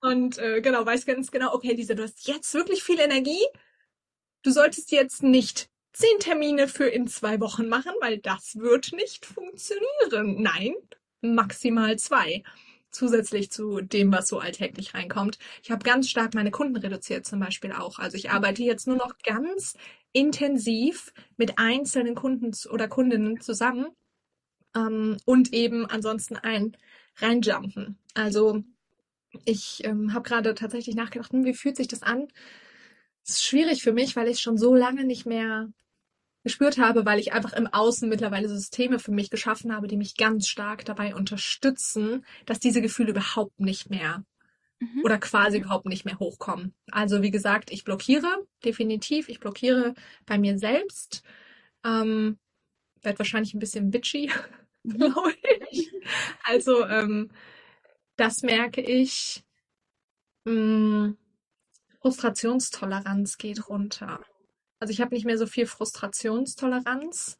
[0.00, 3.44] Und äh, genau, weiß ganz genau, okay, Lisa, du hast jetzt wirklich viel Energie.
[4.40, 9.26] Du solltest jetzt nicht zehn Termine für in zwei Wochen machen, weil das wird nicht
[9.26, 10.40] funktionieren.
[10.42, 10.74] Nein,
[11.24, 12.42] maximal zwei
[12.90, 15.38] zusätzlich zu dem, was so alltäglich reinkommt.
[15.62, 17.98] Ich habe ganz stark meine Kunden reduziert zum Beispiel auch.
[17.98, 19.76] Also ich arbeite jetzt nur noch ganz
[20.12, 23.88] intensiv mit einzelnen Kunden oder Kundinnen zusammen
[24.76, 26.76] ähm, und eben ansonsten ein
[27.16, 27.98] reinjumpen.
[28.14, 28.62] Also
[29.44, 32.28] ich ähm, habe gerade tatsächlich nachgedacht, hm, wie fühlt sich das an?
[33.24, 35.68] Es ist schwierig für mich, weil ich schon so lange nicht mehr
[36.44, 40.16] gespürt habe, weil ich einfach im Außen mittlerweile Systeme für mich geschaffen habe, die mich
[40.16, 44.24] ganz stark dabei unterstützen, dass diese Gefühle überhaupt nicht mehr
[44.78, 45.02] mhm.
[45.02, 46.74] oder quasi überhaupt nicht mehr hochkommen.
[46.90, 49.94] Also wie gesagt, ich blockiere definitiv, ich blockiere
[50.26, 51.22] bei mir selbst,
[51.82, 52.38] ähm,
[53.02, 54.30] werde wahrscheinlich ein bisschen bitchy,
[54.82, 54.98] mhm.
[54.98, 55.34] glaube
[55.70, 55.90] ich.
[56.44, 57.30] Also ähm,
[58.16, 59.42] das merke ich.
[60.44, 61.18] Mh, mm,
[62.02, 64.20] Frustrationstoleranz geht runter.
[64.78, 67.38] Also ich habe nicht mehr so viel Frustrationstoleranz,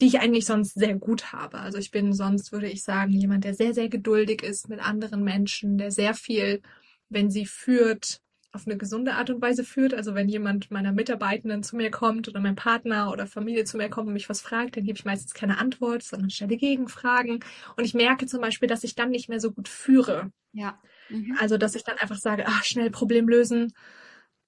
[0.00, 1.58] die ich eigentlich sonst sehr gut habe.
[1.58, 5.22] Also ich bin sonst, würde ich sagen, jemand, der sehr, sehr geduldig ist mit anderen
[5.22, 6.62] Menschen, der sehr viel,
[7.08, 8.20] wenn sie führt,
[8.52, 9.94] auf eine gesunde Art und Weise führt.
[9.94, 13.88] Also wenn jemand meiner Mitarbeitenden zu mir kommt oder mein Partner oder Familie zu mir
[13.88, 17.40] kommt und mich was fragt, dann gebe ich meistens keine Antwort, sondern stelle Gegenfragen.
[17.76, 20.32] Und ich merke zum Beispiel, dass ich dann nicht mehr so gut führe.
[20.52, 20.80] Ja.
[21.10, 21.36] Mhm.
[21.38, 23.72] Also dass ich dann einfach sage, ach, schnell Problem lösen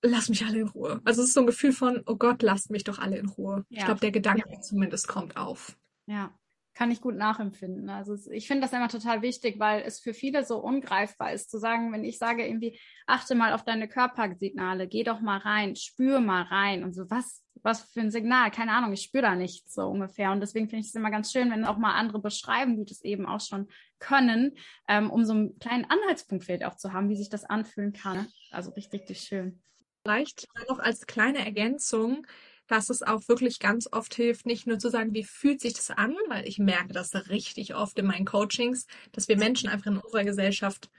[0.03, 1.01] lass mich alle in Ruhe.
[1.05, 3.65] Also es ist so ein Gefühl von, oh Gott, lasst mich doch alle in Ruhe.
[3.69, 3.79] Ja.
[3.79, 4.61] Ich glaube, der Gedanke ja.
[4.61, 5.77] zumindest kommt auf.
[6.07, 6.35] Ja,
[6.75, 7.89] kann ich gut nachempfinden.
[7.91, 11.59] Also ich finde das immer total wichtig, weil es für viele so ungreifbar ist, zu
[11.59, 16.21] sagen, wenn ich sage irgendwie, achte mal auf deine Körpersignale, geh doch mal rein, spür
[16.21, 19.75] mal rein und so, was, was für ein Signal, keine Ahnung, ich spüre da nichts
[19.75, 20.33] so ungefähr.
[20.33, 23.03] Und deswegen finde ich es immer ganz schön, wenn auch mal andere beschreiben, die das
[23.03, 24.57] eben auch schon können,
[24.89, 28.27] ähm, um so einen kleinen Anhaltspunkt vielleicht auch zu haben, wie sich das anfühlen kann.
[28.51, 29.63] Also richtig, richtig schön.
[30.05, 32.27] Vielleicht noch als kleine Ergänzung,
[32.67, 35.91] dass es auch wirklich ganz oft hilft, nicht nur zu sagen, wie fühlt sich das
[35.91, 39.99] an, weil ich merke das richtig oft in meinen Coachings, dass wir Menschen einfach in
[39.99, 40.91] unserer Gesellschaft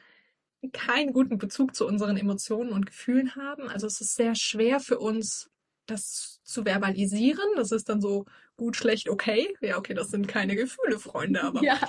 [0.72, 3.68] keinen guten Bezug zu unseren Emotionen und Gefühlen haben.
[3.68, 5.50] Also es ist sehr schwer für uns,
[5.86, 7.46] das zu verbalisieren.
[7.56, 9.54] Das ist dann so gut, schlecht, okay.
[9.62, 11.80] Ja, okay, das sind keine Gefühle, Freunde, aber ja.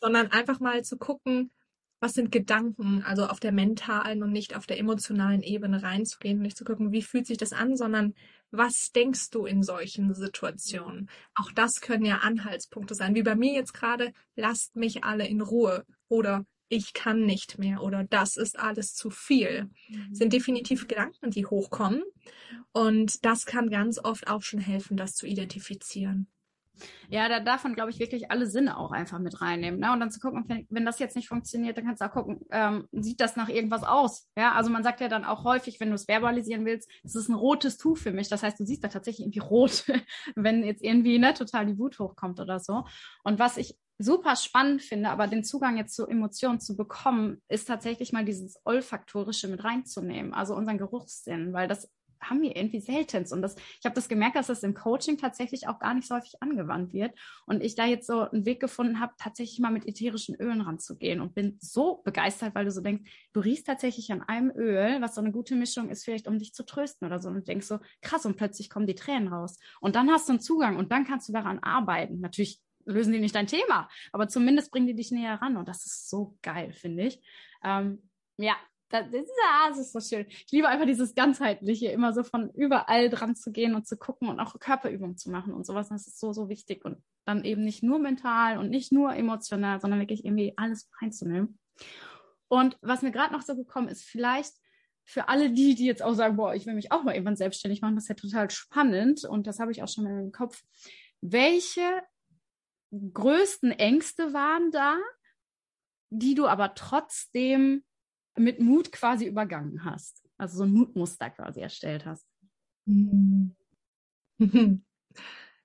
[0.00, 1.50] sondern einfach mal zu gucken,
[2.00, 6.42] was sind Gedanken, also auf der mentalen und nicht auf der emotionalen Ebene reinzugehen und
[6.42, 8.14] nicht zu gucken, wie fühlt sich das an, sondern
[8.50, 11.08] was denkst du in solchen Situationen?
[11.34, 15.40] Auch das können ja Anhaltspunkte sein, wie bei mir jetzt gerade, lasst mich alle in
[15.40, 20.14] Ruhe oder ich kann nicht mehr oder das ist alles zu viel, mhm.
[20.14, 22.02] sind definitiv Gedanken, die hochkommen.
[22.72, 26.28] Und das kann ganz oft auch schon helfen, das zu identifizieren.
[27.08, 29.80] Ja, da darf man, glaube ich, wirklich alle Sinne auch einfach mit reinnehmen.
[29.80, 29.92] Ne?
[29.92, 32.40] Und dann zu gucken, wenn, wenn das jetzt nicht funktioniert, dann kannst du auch gucken,
[32.50, 34.28] ähm, sieht das nach irgendwas aus?
[34.36, 37.28] Ja, also man sagt ja dann auch häufig, wenn du es verbalisieren willst, das ist
[37.28, 38.28] ein rotes Tuch für mich.
[38.28, 39.84] Das heißt, du siehst da tatsächlich irgendwie rot,
[40.34, 42.84] wenn jetzt irgendwie ne, total die Wut hochkommt oder so.
[43.24, 47.66] Und was ich super spannend finde, aber den Zugang jetzt zu Emotionen zu bekommen, ist
[47.66, 51.90] tatsächlich mal dieses Olfaktorische mit reinzunehmen, also unseren Geruchssinn, weil das
[52.20, 53.24] haben wir irgendwie selten.
[53.32, 56.14] Und das, ich habe das gemerkt, dass das im Coaching tatsächlich auch gar nicht so
[56.14, 57.12] häufig angewandt wird.
[57.46, 61.20] Und ich da jetzt so einen Weg gefunden habe, tatsächlich mal mit ätherischen Ölen ranzugehen
[61.20, 65.14] und bin so begeistert, weil du so denkst, du riechst tatsächlich an einem Öl, was
[65.14, 67.28] so eine gute Mischung ist, vielleicht um dich zu trösten oder so.
[67.28, 69.58] Und denkst so, krass, und plötzlich kommen die Tränen raus.
[69.80, 72.20] Und dann hast du einen Zugang und dann kannst du daran arbeiten.
[72.20, 75.86] Natürlich lösen die nicht dein Thema, aber zumindest bringen die dich näher ran und das
[75.86, 77.22] ist so geil, finde ich.
[77.62, 78.02] Ähm,
[78.36, 78.56] ja,
[78.90, 79.06] das,
[79.52, 80.26] ah, das ist so schön.
[80.28, 84.28] Ich liebe einfach dieses ganzheitliche, immer so von überall dran zu gehen und zu gucken
[84.28, 85.88] und auch Körperübungen zu machen und sowas.
[85.88, 89.80] Das ist so, so wichtig und dann eben nicht nur mental und nicht nur emotional,
[89.80, 91.58] sondern wirklich irgendwie alles reinzunehmen.
[92.48, 94.54] Und was mir gerade noch so gekommen ist, vielleicht
[95.04, 97.80] für alle die, die jetzt auch sagen, boah, ich will mich auch mal irgendwann selbstständig
[97.80, 100.62] machen, das ist ja total spannend und das habe ich auch schon mal im Kopf.
[101.20, 102.02] Welche
[102.92, 104.98] größten Ängste waren da,
[106.10, 107.84] die du aber trotzdem
[108.40, 110.22] mit Mut quasi übergangen hast?
[110.36, 112.26] Also so ein Mutmuster quasi erstellt hast.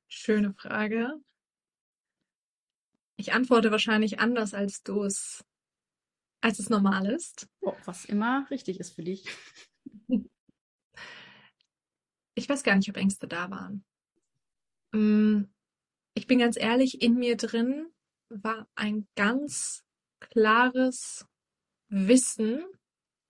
[0.08, 1.14] Schöne Frage.
[3.18, 5.44] Ich antworte wahrscheinlich anders, als du es,
[6.42, 7.48] als es normal ist.
[7.62, 9.28] Oh, was immer richtig ist für dich.
[12.38, 13.86] Ich weiß gar nicht, ob Ängste da waren.
[14.92, 15.46] Mm,
[16.16, 17.88] ich bin ganz ehrlich, in mir drin
[18.28, 19.86] war ein ganz
[20.20, 21.26] klares
[21.89, 22.63] Wissen.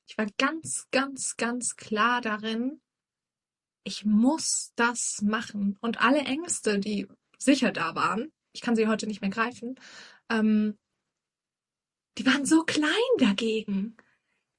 [0.08, 2.82] Ich war ganz, ganz, ganz klar darin,
[3.84, 5.78] ich muss das machen.
[5.82, 9.80] Und alle Ängste, die sicher da waren, ich kann sie heute nicht mehr greifen,
[10.30, 10.78] ähm,
[12.18, 13.98] die waren so klein dagegen.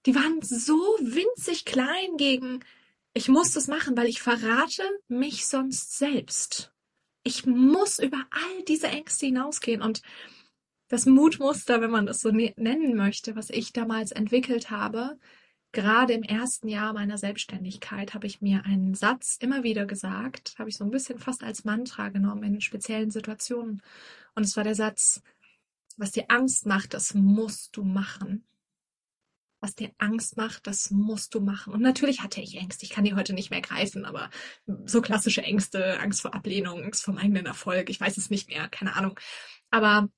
[0.04, 2.64] Die waren so winzig klein gegen,
[3.14, 6.72] ich muss das machen, weil ich verrate mich sonst selbst
[7.26, 10.00] ich muss über all diese Ängste hinausgehen und
[10.88, 15.18] das Mutmuster, wenn man das so ne-, nennen möchte, was ich damals entwickelt habe,
[15.72, 20.70] gerade im ersten Jahr meiner Selbstständigkeit habe ich mir einen Satz immer wieder gesagt, habe
[20.70, 23.83] ich so ein bisschen fast als Mantra genommen in speziellen Situationen.
[24.35, 25.22] Und es war der Satz,
[25.96, 28.44] was dir Angst macht, das musst du machen
[29.61, 31.72] was dir Angst macht, das musst du machen.
[31.72, 32.85] Und natürlich hatte ich Ängste.
[32.85, 34.31] Ich kann die heute nicht mehr greifen, aber
[34.85, 38.68] so klassische Ängste, Angst vor Ablehnung, Angst vor eigenen Erfolg, ich weiß es nicht mehr,
[38.68, 39.18] keine Ahnung.
[39.70, 40.09] Aber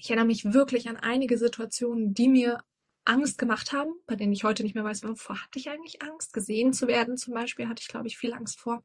[0.00, 2.62] ich erinnere mich wirklich an einige Situationen, die mir
[3.04, 6.32] Angst gemacht haben, bei denen ich heute nicht mehr weiß, wovor hatte ich eigentlich Angst?
[6.32, 8.82] Gesehen zu werden zum Beispiel hatte ich, glaube ich, viel Angst vor.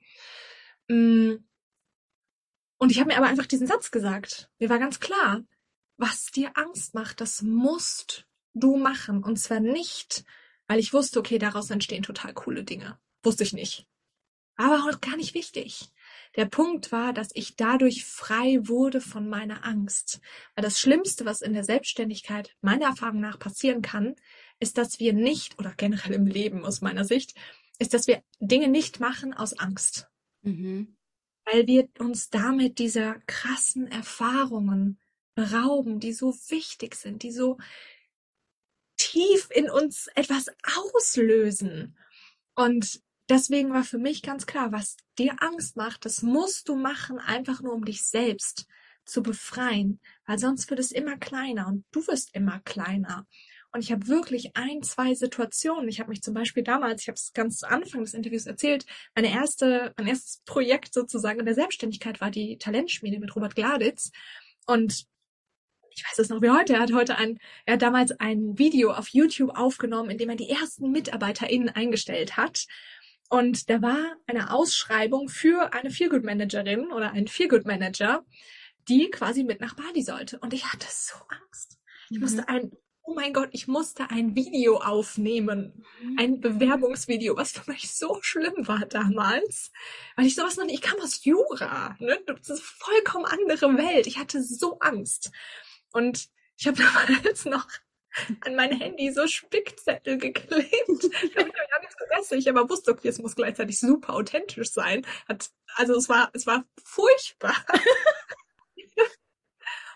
[0.87, 1.35] Mm.
[2.77, 4.49] Und ich habe mir aber einfach diesen Satz gesagt.
[4.59, 5.43] Mir war ganz klar,
[5.97, 9.23] was dir Angst macht, das musst du machen.
[9.23, 10.23] Und zwar nicht,
[10.67, 12.99] weil ich wusste, okay, daraus entstehen total coole Dinge.
[13.23, 13.87] Wusste ich nicht.
[14.55, 15.91] Aber auch gar nicht wichtig.
[16.35, 20.21] Der Punkt war, dass ich dadurch frei wurde von meiner Angst.
[20.55, 24.15] Weil das Schlimmste, was in der Selbstständigkeit meiner Erfahrung nach passieren kann,
[24.59, 27.35] ist, dass wir nicht, oder generell im Leben aus meiner Sicht,
[27.79, 30.07] ist, dass wir Dinge nicht machen aus Angst.
[30.43, 30.95] Mhm.
[31.45, 34.99] Weil wir uns damit dieser krassen Erfahrungen
[35.35, 37.57] berauben, die so wichtig sind, die so,
[39.11, 40.47] tief in uns etwas
[40.93, 41.97] auslösen.
[42.55, 47.17] Und deswegen war für mich ganz klar, was dir Angst macht, das musst du machen,
[47.17, 48.67] einfach nur um dich selbst
[49.05, 53.25] zu befreien, weil sonst wird es immer kleiner und du wirst immer kleiner.
[53.73, 55.87] Und ich habe wirklich ein, zwei Situationen.
[55.87, 58.85] Ich habe mich zum Beispiel damals, ich habe es ganz zu Anfang des Interviews erzählt,
[59.15, 64.11] meine erste, mein erstes Projekt sozusagen in der Selbstständigkeit war die Talentschmiede mit Robert Gladitz.
[64.65, 65.05] Und
[65.89, 68.91] ich weiß es noch wie heute, er hat heute ein, er hat damals ein Video
[68.91, 72.65] auf YouTube aufgenommen, in dem er die ersten MitarbeiterInnen eingestellt hat.
[73.31, 78.25] Und da war eine Ausschreibung für eine Feelgood Managerin oder einen Feelgood Manager,
[78.89, 80.37] die quasi mit nach Bali sollte.
[80.39, 81.79] Und ich hatte so Angst.
[82.09, 82.23] Ich mhm.
[82.23, 85.85] musste ein, oh mein Gott, ich musste ein Video aufnehmen.
[86.01, 86.19] Mhm.
[86.19, 89.71] Ein Bewerbungsvideo, was für mich so schlimm war damals.
[90.17, 92.19] Weil ich sowas noch nicht, ich kam aus Jura, ne?
[92.25, 94.07] Das ist eine vollkommen andere Welt.
[94.07, 95.31] Ich hatte so Angst.
[95.93, 97.65] Und ich habe damals noch
[98.41, 100.71] an mein Handy so Spickzettel geklebt.
[101.23, 105.05] Ich habe gar nicht stressig, aber wusste, okay, es muss gleichzeitig super authentisch sein.
[105.27, 107.55] Hat, also es war, es war furchtbar.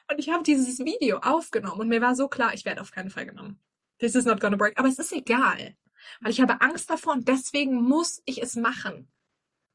[0.09, 3.09] Und ich habe dieses Video aufgenommen und mir war so klar, ich werde auf keinen
[3.09, 3.59] Fall genommen.
[3.97, 4.77] This is not gonna break.
[4.77, 5.75] Aber es ist egal,
[6.21, 9.07] weil ich habe Angst davor und deswegen muss ich es machen.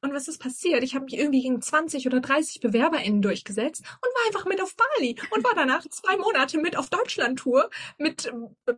[0.03, 0.83] Und was ist passiert?
[0.83, 4.75] Ich habe mich irgendwie gegen 20 oder 30 BewerberInnen durchgesetzt und war einfach mit auf
[4.75, 8.33] Bali und war danach zwei Monate mit auf Deutschland-Tour, mit,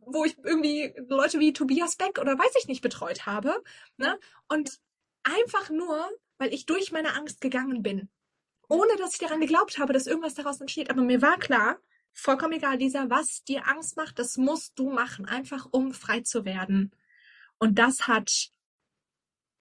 [0.07, 3.63] wo ich irgendwie Leute wie Tobias Beck oder weiß ich nicht betreut habe.
[3.99, 4.19] Ne?
[4.49, 4.81] Und
[5.23, 8.09] einfach nur, weil ich durch meine Angst gegangen bin.
[8.69, 10.91] Ohne dass ich daran geglaubt habe, dass irgendwas daraus entsteht.
[10.91, 11.79] Aber mir war klar,
[12.13, 16.45] vollkommen egal, Lisa, was dir Angst macht, das musst du machen, einfach um frei zu
[16.45, 16.91] werden.
[17.59, 18.51] Und das hat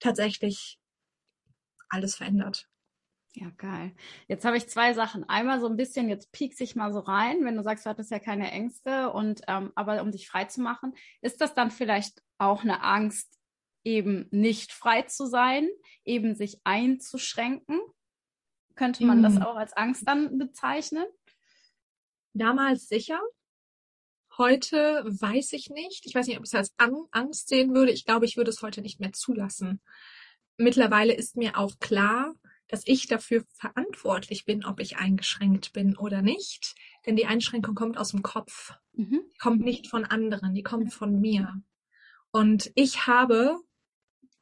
[0.00, 0.80] tatsächlich
[1.92, 2.68] alles verändert.
[3.34, 3.94] Ja, geil.
[4.28, 5.26] Jetzt habe ich zwei Sachen.
[5.28, 8.10] Einmal so ein bisschen, jetzt piekst ich mal so rein, wenn du sagst, du hattest
[8.10, 12.22] ja keine Ängste und ähm, aber um dich frei zu machen, ist das dann vielleicht
[12.38, 13.38] auch eine Angst,
[13.84, 15.68] eben nicht frei zu sein,
[16.04, 17.80] eben sich einzuschränken?
[18.74, 19.22] Könnte man mhm.
[19.22, 21.06] das auch als Angst dann bezeichnen?
[22.34, 23.20] Damals sicher.
[24.36, 26.06] Heute weiß ich nicht.
[26.06, 26.74] Ich weiß nicht, ob ich es als
[27.10, 27.92] Angst sehen würde.
[27.92, 29.80] Ich glaube, ich würde es heute nicht mehr zulassen
[30.62, 32.34] mittlerweile ist mir auch klar,
[32.68, 36.74] dass ich dafür verantwortlich bin, ob ich eingeschränkt bin oder nicht.
[37.04, 39.20] Denn die Einschränkung kommt aus dem Kopf, mhm.
[39.30, 41.62] die kommt nicht von anderen, die kommt von mir.
[42.30, 43.58] Und ich habe,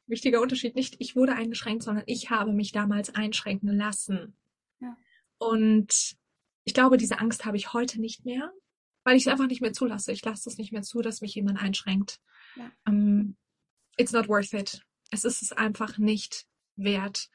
[0.07, 4.37] wichtiger Unterschied, nicht ich wurde eingeschränkt, sondern ich habe mich damals einschränken lassen.
[4.79, 4.95] Ja.
[5.37, 6.15] Und
[6.63, 8.53] ich glaube, diese Angst habe ich heute nicht mehr,
[9.03, 10.13] weil ich es einfach nicht mehr zulasse.
[10.13, 12.21] Ich lasse es nicht mehr zu, dass mich jemand einschränkt.
[12.55, 12.71] Ja.
[12.87, 13.35] Um,
[13.97, 14.81] it's not worth it
[15.11, 17.29] es ist es einfach nicht wert.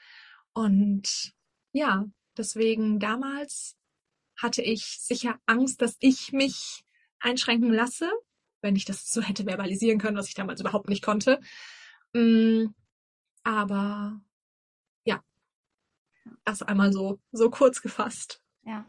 [0.53, 1.33] Und
[1.73, 3.77] ja, deswegen damals
[4.37, 6.85] hatte ich sicher Angst, dass ich mich
[7.21, 8.11] einschränken lasse,
[8.63, 11.41] wenn ich das so hätte verbalisieren können, was ich damals überhaupt nicht konnte.
[12.13, 12.67] Mm,
[13.45, 14.21] aber
[15.05, 15.23] ja,
[16.45, 18.43] das einmal so, so kurz gefasst.
[18.65, 18.87] Ja.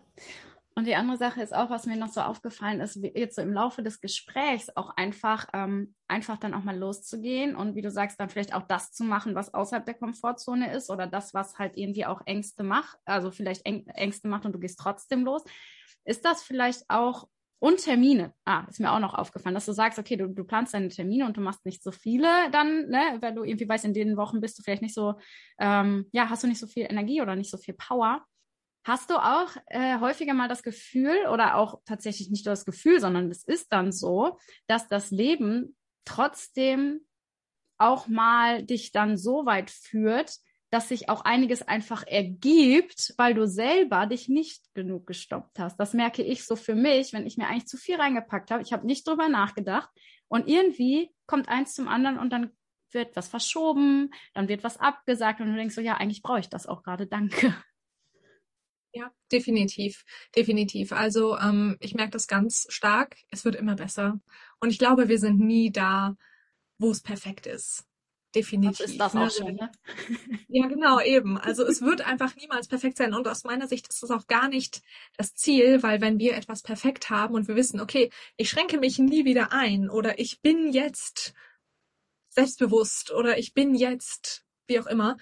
[0.78, 3.52] Und die andere Sache ist auch, was mir noch so aufgefallen ist, jetzt so im
[3.52, 8.20] Laufe des Gesprächs auch einfach, ähm, einfach dann auch mal loszugehen und wie du sagst,
[8.20, 11.78] dann vielleicht auch das zu machen, was außerhalb der Komfortzone ist oder das, was halt
[11.78, 15.44] irgendwie auch Ängste macht, also vielleicht Ängste macht und du gehst trotzdem los.
[16.06, 18.36] Ist das vielleicht auch und Termine.
[18.46, 21.26] Ah, ist mir auch noch aufgefallen, dass du sagst, okay, du, du planst deine Termine
[21.26, 24.42] und du machst nicht so viele dann, ne, weil du irgendwie weißt, in den Wochen
[24.42, 25.16] bist du vielleicht nicht so,
[25.58, 28.24] ähm, ja, hast du nicht so viel Energie oder nicht so viel Power.
[28.88, 33.02] Hast du auch äh, häufiger mal das Gefühl oder auch tatsächlich nicht nur das Gefühl,
[33.02, 37.02] sondern es ist dann so, dass das Leben trotzdem
[37.78, 40.38] auch mal dich dann so weit führt,
[40.70, 45.78] dass sich auch einiges einfach ergibt, weil du selber dich nicht genug gestoppt hast.
[45.78, 48.64] Das merke ich so für mich, wenn ich mir eigentlich zu viel reingepackt habe.
[48.64, 49.90] Ich habe nicht drüber nachgedacht
[50.30, 52.52] und irgendwie kommt eins zum anderen und dann
[52.94, 56.50] wird was verschoben, dann wird was abgesagt und du denkst so, ja, eigentlich brauche ich
[56.50, 57.54] das auch gerade, danke.
[58.94, 60.04] Ja, definitiv,
[60.36, 60.92] definitiv.
[60.92, 63.16] Also ähm, ich merke das ganz stark.
[63.30, 64.20] Es wird immer besser.
[64.60, 66.16] Und ich glaube, wir sind nie da,
[66.80, 67.86] wo es perfekt ist.
[68.36, 68.78] Definitiv.
[68.78, 69.72] Das ist das auch schon, ne?
[70.48, 71.38] Ja, genau, eben.
[71.42, 73.14] Also es wird einfach niemals perfekt sein.
[73.14, 74.82] Und aus meiner Sicht ist das auch gar nicht
[75.18, 79.00] das Ziel, weil wenn wir etwas perfekt haben und wir wissen, okay, ich schränke mich
[79.00, 81.34] nie wieder ein oder ich bin jetzt
[82.30, 85.18] selbstbewusst oder ich bin jetzt, wie auch immer,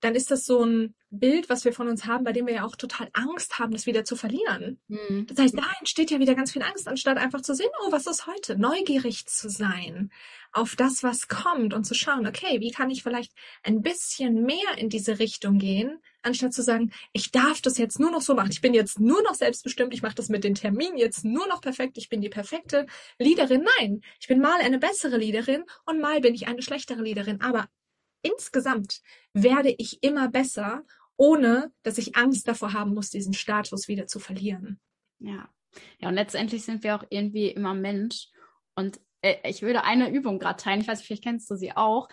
[0.00, 2.64] dann ist das so ein Bild, was wir von uns haben, bei dem wir ja
[2.64, 4.80] auch total Angst haben, das wieder zu verlieren.
[4.88, 5.26] Mhm.
[5.26, 8.06] Das heißt, da entsteht ja wieder ganz viel Angst, anstatt einfach zu sehen, oh, was
[8.06, 8.58] ist heute?
[8.58, 10.10] Neugierig zu sein
[10.54, 13.32] auf das, was kommt und zu schauen, okay, wie kann ich vielleicht
[13.64, 18.12] ein bisschen mehr in diese Richtung gehen, anstatt zu sagen, ich darf das jetzt nur
[18.12, 18.52] noch so machen.
[18.52, 21.60] Ich bin jetzt nur noch selbstbestimmt, ich mache das mit den Terminen jetzt nur noch
[21.60, 22.86] perfekt, ich bin die perfekte
[23.18, 23.66] Leaderin.
[23.78, 27.40] Nein, ich bin mal eine bessere Leaderin und mal bin ich eine schlechtere Leaderin.
[27.40, 27.68] Aber
[28.22, 30.84] insgesamt werde ich immer besser,
[31.16, 34.80] ohne dass ich Angst davor haben muss, diesen Status wieder zu verlieren.
[35.18, 35.48] Ja.
[36.00, 38.28] Ja, und letztendlich sind wir auch irgendwie immer Mensch.
[38.76, 41.76] Und äh, ich würde eine Übung gerade teilen, ich weiß nicht, vielleicht kennst du sie
[41.76, 42.08] auch,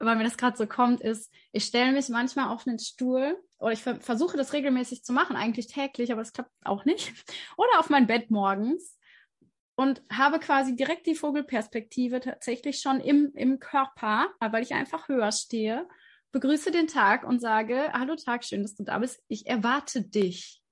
[0.00, 3.72] weil mir das gerade so kommt, ist, ich stelle mich manchmal auf einen Stuhl oder
[3.72, 7.12] ich ver versuche das regelmäßig zu machen, eigentlich täglich, aber es klappt auch nicht.
[7.56, 8.96] Oder auf mein Bett morgens
[9.74, 15.32] und habe quasi direkt die Vogelperspektive tatsächlich schon im, im Körper, weil ich einfach höher
[15.32, 15.88] stehe,
[16.32, 20.62] begrüße den Tag und sage, hallo Tag, schön, dass du da bist, ich erwarte dich.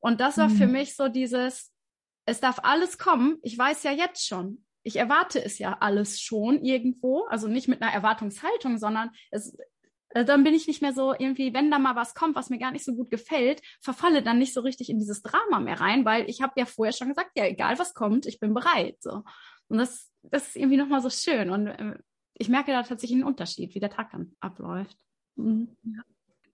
[0.00, 0.56] Und das war mhm.
[0.56, 1.72] für mich so dieses,
[2.26, 6.62] es darf alles kommen, ich weiß ja jetzt schon, ich erwarte es ja alles schon
[6.62, 9.56] irgendwo, also nicht mit einer Erwartungshaltung, sondern es,
[10.14, 12.58] also dann bin ich nicht mehr so irgendwie, wenn da mal was kommt, was mir
[12.58, 16.04] gar nicht so gut gefällt, verfalle dann nicht so richtig in dieses Drama mehr rein,
[16.04, 18.96] weil ich habe ja vorher schon gesagt, ja, egal was kommt, ich bin bereit.
[19.00, 19.24] So.
[19.68, 21.50] Und das, das ist irgendwie nochmal so schön.
[21.50, 21.98] Und äh,
[22.34, 24.98] ich merke da tatsächlich einen Unterschied, wie der Tag dann abläuft.
[25.36, 25.76] Mhm.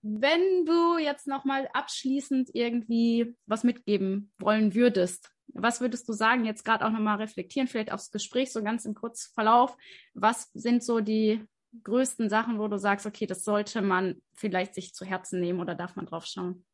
[0.01, 6.63] wenn du jetzt nochmal abschließend irgendwie was mitgeben wollen würdest, was würdest du sagen, jetzt
[6.65, 9.77] gerade auch nochmal reflektieren, vielleicht aufs Gespräch, so ganz im Kurzverlauf,
[10.13, 11.45] was sind so die
[11.83, 15.75] größten Sachen, wo du sagst, okay, das sollte man vielleicht sich zu Herzen nehmen oder
[15.75, 16.65] darf man drauf schauen?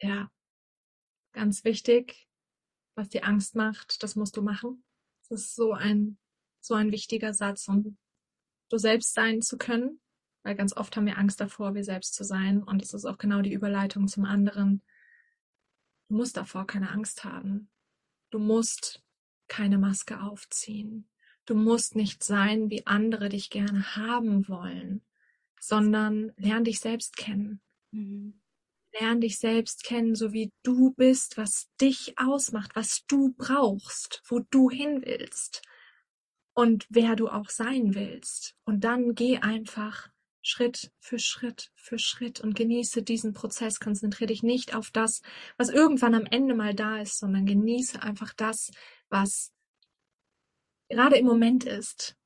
[0.00, 0.28] Ja,
[1.32, 2.28] ganz wichtig,
[2.94, 4.84] was dir Angst macht, das musst du machen.
[5.28, 6.18] Das ist so ein,
[6.62, 7.98] so ein wichtiger Satz, um
[8.70, 10.00] du selbst sein zu können,
[10.44, 12.62] weil ganz oft haben wir Angst davor, wir selbst zu sein.
[12.62, 14.82] Und es ist auch genau die Überleitung zum anderen.
[16.08, 17.68] Du musst davor keine Angst haben.
[18.30, 19.02] Du musst
[19.48, 21.08] keine Maske aufziehen.
[21.44, 25.02] Du musst nicht sein, wie andere dich gerne haben wollen,
[25.60, 27.60] sondern lern dich selbst kennen.
[27.90, 28.40] Mhm.
[29.00, 34.40] Lern dich selbst kennen, so wie du bist, was dich ausmacht, was du brauchst, wo
[34.50, 35.62] du hin willst
[36.54, 38.54] und wer du auch sein willst.
[38.64, 40.08] Und dann geh einfach
[40.42, 43.78] Schritt für Schritt für Schritt und genieße diesen Prozess.
[43.78, 45.22] Konzentriere dich nicht auf das,
[45.56, 48.70] was irgendwann am Ende mal da ist, sondern genieße einfach das,
[49.08, 49.52] was
[50.88, 52.16] gerade im Moment ist.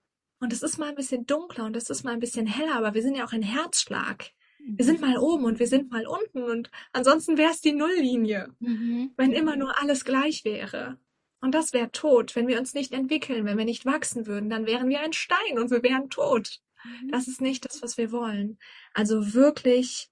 [0.41, 2.95] Und es ist mal ein bisschen dunkler und es ist mal ein bisschen heller, aber
[2.95, 4.33] wir sind ja auch ein Herzschlag.
[4.69, 8.53] Wir sind mal oben und wir sind mal unten und ansonsten wäre es die Nulllinie,
[8.59, 9.13] mhm.
[9.17, 10.99] wenn immer nur alles gleich wäre.
[11.41, 14.67] Und das wäre tot, wenn wir uns nicht entwickeln, wenn wir nicht wachsen würden, dann
[14.67, 16.61] wären wir ein Stein und wir wären tot.
[16.85, 17.11] Mhm.
[17.11, 18.59] Das ist nicht das, was wir wollen.
[18.95, 20.11] Also wirklich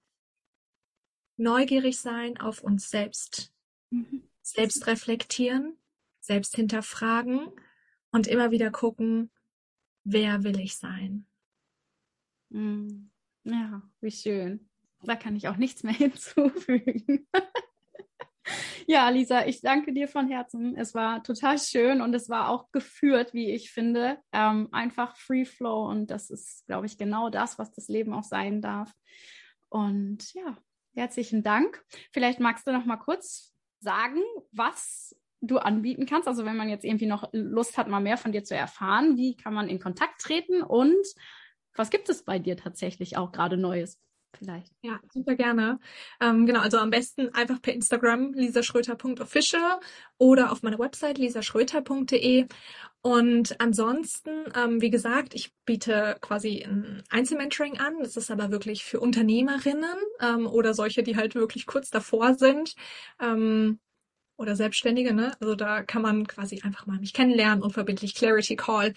[1.36, 3.52] neugierig sein auf uns selbst,
[3.90, 4.28] mhm.
[4.42, 5.76] selbst reflektieren,
[6.20, 7.48] selbst hinterfragen
[8.10, 9.30] und immer wieder gucken,
[10.04, 11.26] wer will ich sein.
[12.50, 13.10] Mm.
[13.44, 14.70] Ja, wie schön.
[15.02, 17.26] Da kann ich auch nichts mehr hinzufügen.
[18.86, 20.76] Ja, Lisa, ich danke dir von Herzen.
[20.76, 24.18] Es war total schön und es war auch geführt, wie ich finde.
[24.32, 28.22] Ähm, einfach Free Flow und das ist, glaube ich, genau das, was das Leben auch
[28.22, 28.92] sein darf.
[29.68, 30.56] Und ja,
[30.94, 31.82] herzlichen Dank.
[32.12, 34.20] Vielleicht magst du noch mal kurz sagen,
[34.52, 36.28] was du anbieten kannst.
[36.28, 39.36] Also wenn man jetzt irgendwie noch Lust hat, mal mehr von dir zu erfahren, wie
[39.36, 41.04] kann man in Kontakt treten und
[41.76, 44.00] was gibt es bei dir tatsächlich auch gerade Neues?
[44.38, 44.72] Vielleicht.
[44.82, 45.78] Ja, super gerne.
[46.20, 49.80] Ähm, genau, also am besten einfach per Instagram lisaschröter.official
[50.18, 52.46] oder auf meiner Website lisaschröter.de.
[53.02, 57.98] Und ansonsten, ähm, wie gesagt, ich biete quasi ein Einzelmentoring an.
[58.00, 62.74] Das ist aber wirklich für Unternehmerinnen ähm, oder solche, die halt wirklich kurz davor sind.
[63.20, 63.78] Ähm,
[64.36, 65.32] oder Selbstständige, ne?
[65.40, 68.94] Also da kann man quasi einfach mal mich kennenlernen, unverbindlich Clarity Call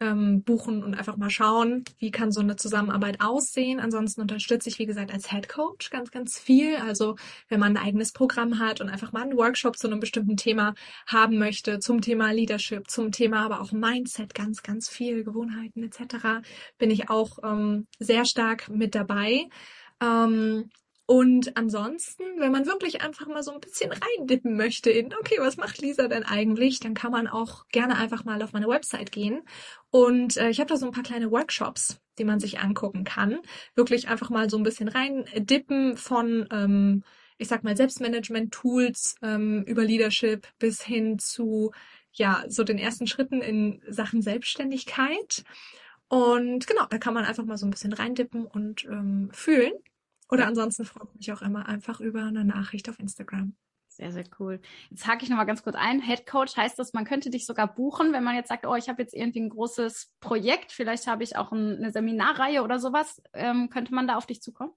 [0.00, 3.80] ähm, buchen und einfach mal schauen, wie kann so eine Zusammenarbeit aussehen.
[3.80, 6.76] Ansonsten unterstütze ich, wie gesagt, als Head Coach ganz, ganz viel.
[6.76, 7.16] Also
[7.48, 10.74] wenn man ein eigenes Programm hat und einfach mal einen Workshop zu einem bestimmten Thema
[11.06, 16.46] haben möchte, zum Thema Leadership, zum Thema aber auch Mindset, ganz, ganz viel, Gewohnheiten etc.,
[16.78, 19.48] bin ich auch ähm, sehr stark mit dabei.
[20.02, 20.70] Ähm,
[21.06, 25.56] und ansonsten, wenn man wirklich einfach mal so ein bisschen reindippen möchte in, okay, was
[25.56, 29.42] macht Lisa denn eigentlich, dann kann man auch gerne einfach mal auf meine Website gehen.
[29.90, 33.38] Und äh, ich habe da so ein paar kleine Workshops, die man sich angucken kann.
[33.76, 37.04] Wirklich einfach mal so ein bisschen reindippen von, ähm,
[37.38, 41.70] ich sag mal, Selbstmanagement-Tools ähm, über Leadership bis hin zu,
[42.14, 45.44] ja, so den ersten Schritten in Sachen Selbstständigkeit.
[46.08, 49.72] Und genau, da kann man einfach mal so ein bisschen reindippen und ähm, fühlen.
[50.28, 53.54] Oder ansonsten freue ich mich auch immer einfach über eine Nachricht auf Instagram.
[53.88, 54.60] Sehr, sehr cool.
[54.90, 56.02] Jetzt hake ich nochmal ganz kurz ein.
[56.02, 58.90] Head Coach heißt das, man könnte dich sogar buchen, wenn man jetzt sagt, oh, ich
[58.90, 63.22] habe jetzt irgendwie ein großes Projekt, vielleicht habe ich auch ein, eine Seminarreihe oder sowas.
[63.32, 64.72] Ähm, könnte man da auf dich zukommen?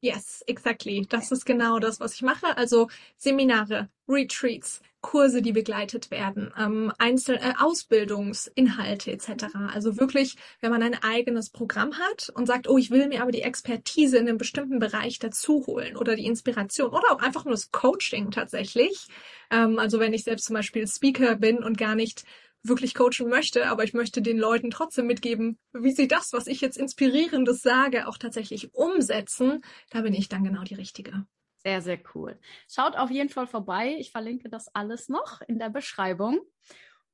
[0.00, 1.06] Yes, exactly.
[1.08, 2.56] Das ist genau das, was ich mache.
[2.56, 9.46] Also Seminare, Retreats, Kurse, die begleitet werden, ähm, Einzel äh, Ausbildungsinhalte etc.
[9.72, 13.30] Also wirklich, wenn man ein eigenes Programm hat und sagt, oh, ich will mir aber
[13.30, 17.54] die Expertise in einem bestimmten Bereich dazu holen oder die Inspiration oder auch einfach nur
[17.54, 19.06] das Coaching tatsächlich.
[19.50, 22.24] Ähm, also wenn ich selbst zum Beispiel Speaker bin und gar nicht
[22.68, 26.60] wirklich coachen möchte, aber ich möchte den Leuten trotzdem mitgeben, wie sie das, was ich
[26.60, 31.26] jetzt inspirierendes sage, auch tatsächlich umsetzen, da bin ich dann genau die Richtige.
[31.56, 32.38] Sehr, sehr cool.
[32.68, 33.96] Schaut auf jeden Fall vorbei.
[33.98, 36.40] Ich verlinke das alles noch in der Beschreibung.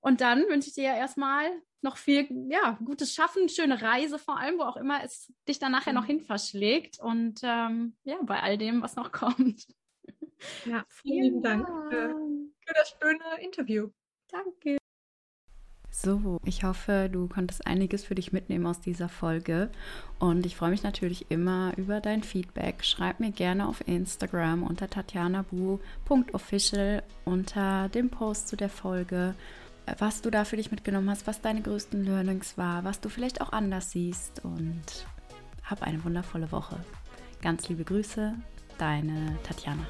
[0.00, 1.50] Und dann wünsche ich dir ja erstmal
[1.80, 5.72] noch viel, ja, gutes Schaffen, schöne Reise vor allem, wo auch immer es dich dann
[5.72, 6.06] nachher noch mhm.
[6.08, 9.66] hin verschlägt und ähm, ja, bei all dem, was noch kommt.
[10.64, 12.14] Ja, vielen lieben Dank für,
[12.66, 13.88] für das schöne Interview.
[14.28, 14.81] Danke.
[15.94, 19.68] So, ich hoffe, du konntest einiges für dich mitnehmen aus dieser Folge.
[20.18, 22.82] Und ich freue mich natürlich immer über dein Feedback.
[22.82, 29.34] Schreib mir gerne auf Instagram unter tatjanabu.official unter dem Post zu der Folge,
[29.98, 33.42] was du da für dich mitgenommen hast, was deine größten Learnings war, was du vielleicht
[33.42, 34.42] auch anders siehst.
[34.44, 35.06] Und
[35.62, 36.78] hab eine wundervolle Woche.
[37.42, 38.32] Ganz liebe Grüße,
[38.78, 39.86] deine Tatjana.